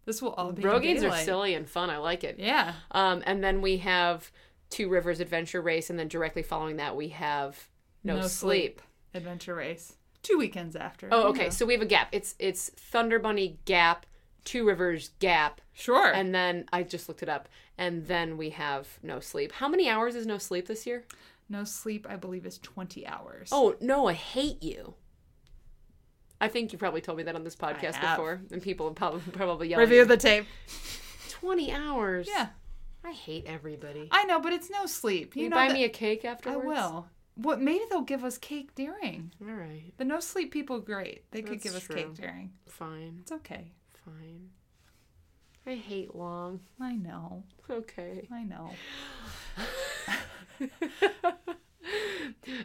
[0.05, 1.91] This will all be in Rogaines are silly and fun.
[1.91, 2.37] I like it.
[2.39, 2.75] Yeah.
[2.93, 4.31] Um, and then we have
[4.71, 7.69] Two Rivers Adventure Race, and then directly following that we have
[8.05, 8.81] No, No Sleep.
[9.15, 9.95] Adventure race.
[10.23, 11.09] Two weekends after.
[11.11, 11.45] Oh, you okay.
[11.45, 11.51] know.
[11.51, 12.09] So we have a gap.
[12.13, 14.07] It's it's Thunder Bunny Gap,
[14.45, 16.13] Two Rivers Gap, Sure.
[16.13, 19.53] and then I just looked it up, and then we have No Sleep.
[19.53, 21.05] How many hours is No Sleep this year?
[21.49, 23.51] no sleep, I believe, is 20 hours.
[23.53, 24.95] Oh no, I hate you.
[26.41, 29.21] I think you probably told me that on this podcast before, and people have probably
[29.33, 29.87] probably yelling.
[29.89, 30.47] Review the tape.
[31.29, 32.27] twenty hours.
[32.29, 32.49] Yeah.
[33.05, 34.09] I hate everybody.
[34.13, 35.35] I know, but it's no sleep.
[35.37, 36.63] You you know buy that- me a cake afterwards.
[36.65, 37.07] I will.
[37.35, 39.33] What maybe they'll give us cake during.
[39.41, 41.25] All right, The no sleep people great.
[41.31, 41.97] They could That's give us true.
[41.97, 42.53] cake during.
[42.67, 43.73] fine, It's okay.
[44.05, 44.51] fine.
[45.67, 46.61] I hate long.
[46.81, 47.45] I know.
[47.71, 48.27] Okay.
[48.33, 48.73] I know.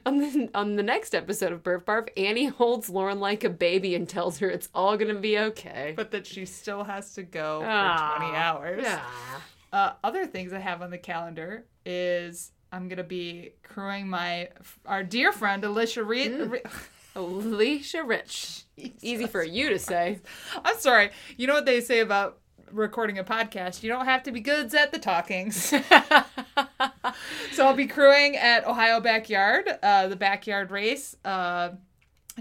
[0.05, 3.95] on the on the next episode of Burf Barf, Annie holds Lauren like a baby
[3.95, 5.93] and tells her it's all gonna be okay.
[5.95, 8.85] But that she still has to go Ah, for 20 hours.
[8.87, 9.41] Ah.
[9.73, 14.49] Uh, other things I have on the calendar is I'm gonna be crewing my
[14.85, 16.31] our dear friend Alicia Reed.
[16.31, 16.87] Mm.
[17.15, 18.65] Alicia Rich.
[19.01, 20.19] Easy for you to say.
[20.63, 21.09] I'm sorry.
[21.35, 22.37] You know what they say about
[22.71, 23.81] recording a podcast?
[23.81, 25.55] You don't have to be good at the talkings.
[27.53, 31.69] so I'll be crewing at Ohio Backyard, uh, the backyard race, uh,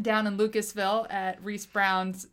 [0.02, 2.26] down in Lucasville at Reese Brown's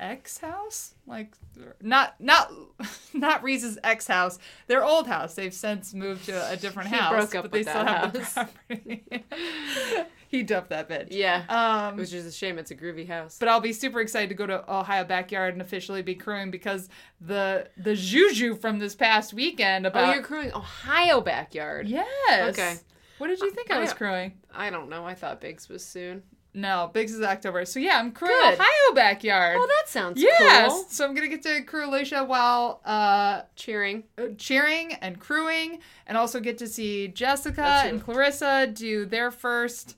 [0.00, 0.94] ex house.
[1.06, 1.32] Like,
[1.80, 2.50] not not
[3.14, 4.38] not Reese's ex house.
[4.66, 5.34] Their old house.
[5.34, 8.12] They've since moved to a different He house, broke up but they with still that
[8.14, 8.34] have house.
[8.34, 10.04] the property.
[10.28, 11.08] he dumped that bitch.
[11.10, 11.44] yeah.
[11.48, 12.58] Um, Which is a shame.
[12.58, 13.36] It's a groovy house.
[13.38, 16.88] but I'll be super excited to go to Ohio Backyard and officially be crewing because
[17.20, 21.88] the the juju from this past weekend oh, about you're crewing Ohio backyard.
[21.88, 22.58] yes.
[22.58, 22.76] Okay.
[23.18, 24.32] What did you think I was I- crewing?
[24.54, 25.04] I don't know.
[25.04, 26.22] I thought Big's was soon.
[26.52, 27.64] No, Big's is October.
[27.64, 28.54] So yeah, I'm crewing Good.
[28.54, 29.56] Ohio Backyard.
[29.58, 30.24] Oh, that sounds cool.
[30.24, 30.72] yes.
[30.72, 30.84] cool.
[30.88, 34.04] So I'm gonna get to crew Alicia while uh, Cheering.
[34.36, 38.02] cheering and crewing, and also get to see Jessica and.
[38.02, 39.96] Clarissa do their first.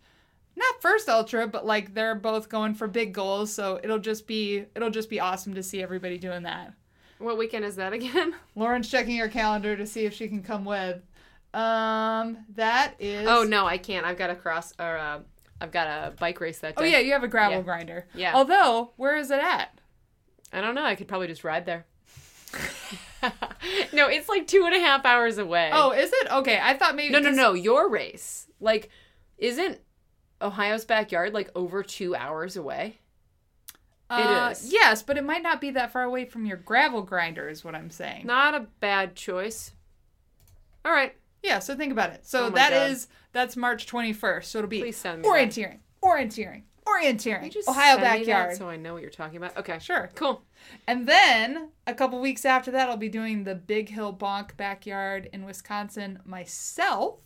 [0.55, 4.67] Not first ultra, but like they're both going for big goals, so it'll just be
[4.77, 6.75] it'll just be awesome to see everybody doing that.
[7.19, 8.35] What weekend is that again?
[8.55, 11.01] Lauren's checking her calendar to see if she can come with.
[11.55, 13.27] Um, that is.
[13.27, 14.05] Oh no, I can't.
[14.05, 15.21] I've got a cross or uh,
[15.63, 16.83] I've got a bike race that day.
[16.83, 17.63] Oh yeah, you have a gravel Yeah.
[17.63, 18.07] grinder.
[18.15, 18.35] Yeah.
[18.35, 19.79] Although, where is it at?
[20.53, 20.85] I don't know.
[20.85, 21.87] I could probably just ride there.
[23.93, 25.71] no, it's like two and a half hours away.
[25.73, 26.33] Oh, is it?
[26.33, 27.13] Okay, I thought maybe.
[27.13, 27.53] no, no, no.
[27.55, 28.91] Your race, like,
[29.39, 29.79] isn't
[30.43, 32.99] Ohio's backyard like over two hours away?
[34.11, 34.73] Uh, is.
[34.73, 37.75] Yes, but it might not be that far away from your gravel grinder, is what
[37.75, 38.27] I'm saying.
[38.27, 39.73] Not a bad choice.
[40.85, 42.27] All right, Yeah, so think about it.
[42.27, 42.91] So Oh that God.
[42.91, 44.45] is that's March 21st.
[44.45, 45.29] So it'll be please send me.
[45.29, 45.35] that.
[45.35, 47.45] orienteering, orienteering, orienteering.
[47.45, 48.57] You just Ohio send me that backyard.
[48.57, 49.57] so I know what you're talking about.
[49.57, 50.11] Okay, Sure.
[50.15, 50.43] cool.
[50.87, 55.29] And then a couple weeks after that, I'll be doing the Big Hill Bonk backyard
[55.33, 57.19] in Wisconsin myself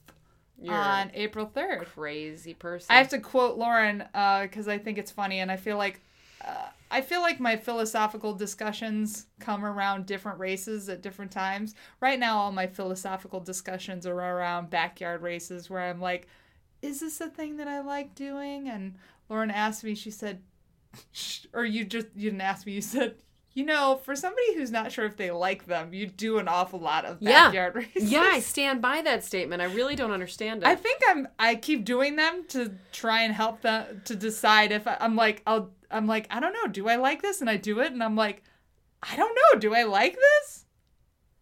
[0.60, 1.84] You're on April 3rd.
[1.84, 2.86] crazy person.
[2.88, 3.98] I have to quote Lauren
[4.42, 6.00] because I think it's funny, and I feel like
[6.42, 11.74] uh, I feel like my philosophical discussions come around different races at different times.
[12.00, 16.28] Right now, all my philosophical discussions are around backyard races, where I'm like,
[16.82, 18.96] "Is this a thing that I like doing?" And
[19.28, 20.42] Lauren asked me, she said,
[21.52, 23.16] or you just you didn't ask me, you said.
[23.56, 26.78] You know, for somebody who's not sure if they like them, you do an awful
[26.78, 27.46] lot of Yeah.
[27.46, 28.12] backyard races.
[28.12, 29.62] Yeah, I stand by that statement.
[29.62, 30.66] I really don't understand it.
[30.66, 31.26] I think I'm.
[31.38, 35.42] I keep doing them to try and help them to decide if I, I'm like.
[35.46, 35.70] I'll.
[35.90, 36.26] I'm like.
[36.30, 36.66] I don't know.
[36.70, 37.40] Do I like this?
[37.40, 38.42] And I do it, and I'm like.
[39.02, 39.58] I don't know.
[39.58, 40.66] Do I like this?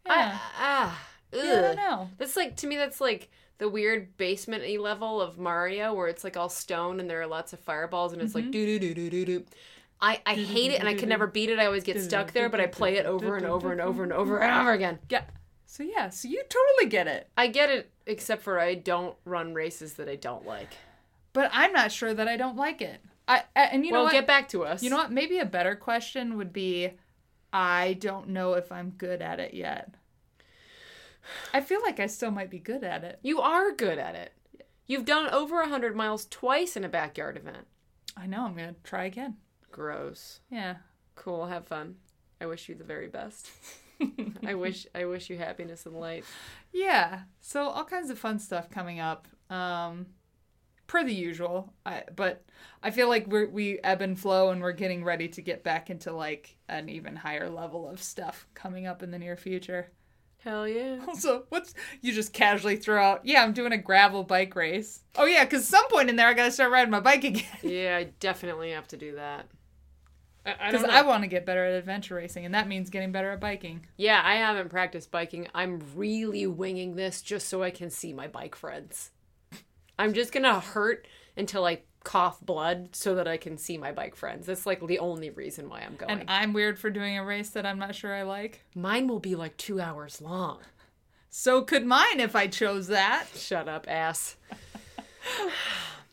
[0.07, 0.13] Yeah.
[0.15, 2.11] I, ah, Yeah, I don't know.
[2.19, 2.77] That's like to me.
[2.77, 7.21] That's like the weird basement-y level of Mario, where it's like all stone and there
[7.23, 9.45] are lots of fireballs, and it's like doo doo doo doo doo doo.
[10.01, 11.59] I I hate it, and I can never beat it.
[11.59, 14.13] I always get stuck there, but I play it over and over and over and
[14.13, 14.99] over and over again.
[15.09, 15.23] Yeah.
[15.67, 16.11] So yeah.
[16.11, 20.09] So you totally get it, I get it, except for I don't run races that
[20.09, 20.69] I don't like.
[21.33, 23.01] but I'm not sure that I don't like it.
[23.27, 24.13] I, I- and you know well, what?
[24.13, 24.83] get back to us.
[24.83, 25.11] You know what?
[25.11, 26.91] Maybe a better question would be
[27.53, 29.95] I don't know if I'm good at it yet.
[31.55, 33.19] I feel like I still might be good at it.
[33.23, 34.33] You are good at it.
[34.87, 37.67] You've done over 100 miles twice in a backyard event.
[38.17, 38.45] I know.
[38.45, 39.37] I'm going to try again.
[39.75, 40.39] Gross.
[40.51, 40.77] Yeah.
[41.17, 41.47] Cool.
[41.47, 41.97] Have fun.
[42.41, 43.51] I wish you the very best.
[44.47, 46.25] I wish I wish you happiness and light.
[46.73, 47.23] Yeah.
[47.41, 49.27] So all kinds of fun stuff coming up.
[49.51, 50.07] Um
[50.87, 51.73] per the usual.
[51.85, 52.45] I but
[52.85, 55.91] I feel like we're we ebb and flow and we're getting ready to get back
[55.91, 59.91] into like an even higher level of stuff coming up in the near future.
[60.45, 61.01] Hell yeah.
[61.09, 63.27] Also, what's you just casually throw out?
[63.27, 65.01] Yeah, I'm doing a gravel bike race.
[65.17, 67.45] Oh yeah, because some point in there I gotta start riding my bike again.
[67.63, 69.49] Yeah, I definitely have to do that.
[70.47, 70.85] I, I Because.
[70.91, 73.87] I want to get better at adventure racing, and that means getting better at biking.
[73.97, 75.49] yeah, I haven't practiced biking.
[75.55, 79.11] I'm really winging this just so I can see my bike friends.
[79.99, 84.15] I'm just gonna hurt until I cough blood so that I can see my bike
[84.15, 84.47] friends.
[84.47, 86.11] That's like the only reason why I'm going.
[86.11, 88.63] And I'm weird for doing a race that I'm not sure I like.
[88.75, 90.59] Mine will be like two hours long.
[91.31, 93.27] So could mine if I chose that.
[93.35, 94.37] Shut up, ass.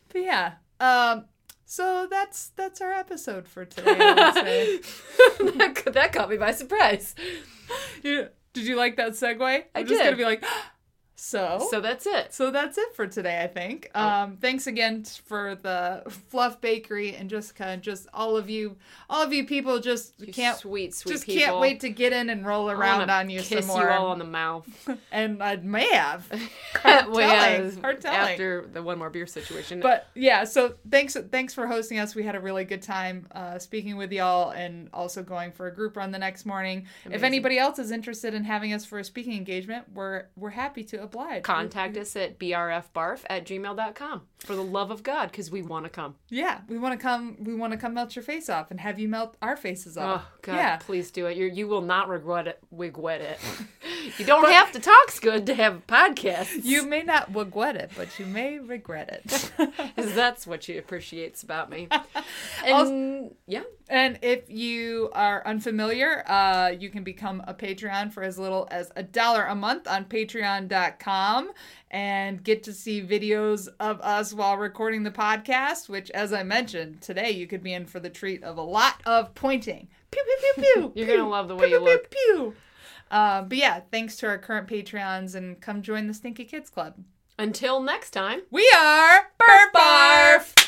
[0.08, 0.52] But yeah.
[0.80, 1.24] Um.
[1.72, 3.96] So that's that's our episode for today.
[3.98, 4.76] I would say.
[5.56, 7.14] that, that caught me by surprise.
[8.02, 9.40] You- did you like that segue?
[9.40, 10.04] I'm I just did.
[10.04, 10.44] gonna be like,
[11.24, 11.68] so.
[11.70, 12.34] So that's it.
[12.34, 13.88] So that's it for today, I think.
[13.94, 14.08] Oh.
[14.08, 18.76] Um, thanks again for the Fluff Bakery and Jessica and just all of you,
[19.08, 21.40] all of you people just You can't sweet, sweet just people.
[21.40, 23.86] can't wait to get in and roll around on you kiss some more.
[23.86, 24.66] you all on the mouth.
[25.12, 26.28] and I may have.
[26.84, 28.18] well, yeah, telling, hard telling.
[28.18, 29.78] after the one more beer situation.
[29.78, 32.16] But yeah, so thanks thanks for hosting us.
[32.16, 35.72] We had a really good time uh, speaking with y'all and also going for a
[35.72, 36.88] group run the next morning.
[37.08, 40.82] If anybody else is interested in having us for a speaking engagement, we're we're happy
[40.82, 41.42] to oblige.
[41.42, 45.88] contact us at brfbarf at gmail.com for the love of God because we want to
[45.90, 46.16] come.
[46.28, 47.36] Yeah, we want to come.
[47.44, 50.22] We want to come melt your face off and have you melt our faces off.
[50.24, 50.32] Oh.
[50.42, 51.36] God, Yeah, please do it.
[51.36, 52.58] you you will not regret it.
[52.72, 53.38] Regret it.
[54.18, 56.64] you don't have to talk good to have podcasts.
[56.64, 59.72] you may not regret it, but you may regret it.
[59.96, 61.88] that's what she appreciates about me.
[62.64, 68.38] And yeah, and if you are unfamiliar, uh, you can become a Patreon for as
[68.38, 71.50] little as a dollar a month on Patreon.com
[71.90, 75.90] and get to see videos of us while recording the podcast.
[75.90, 79.02] Which, as I mentioned today, you could be in for the treat of a lot
[79.04, 79.88] of pointing.
[80.10, 80.92] Pew pew pew pew.
[80.96, 82.10] You're gonna love the way pew, you pew, look.
[82.10, 82.18] Pew.
[82.34, 82.54] pew.
[83.10, 86.94] Uh, but yeah, thanks to our current Patreons and come join the Stinky Kids Club.
[87.38, 88.40] until next time.
[88.50, 90.61] We are Bird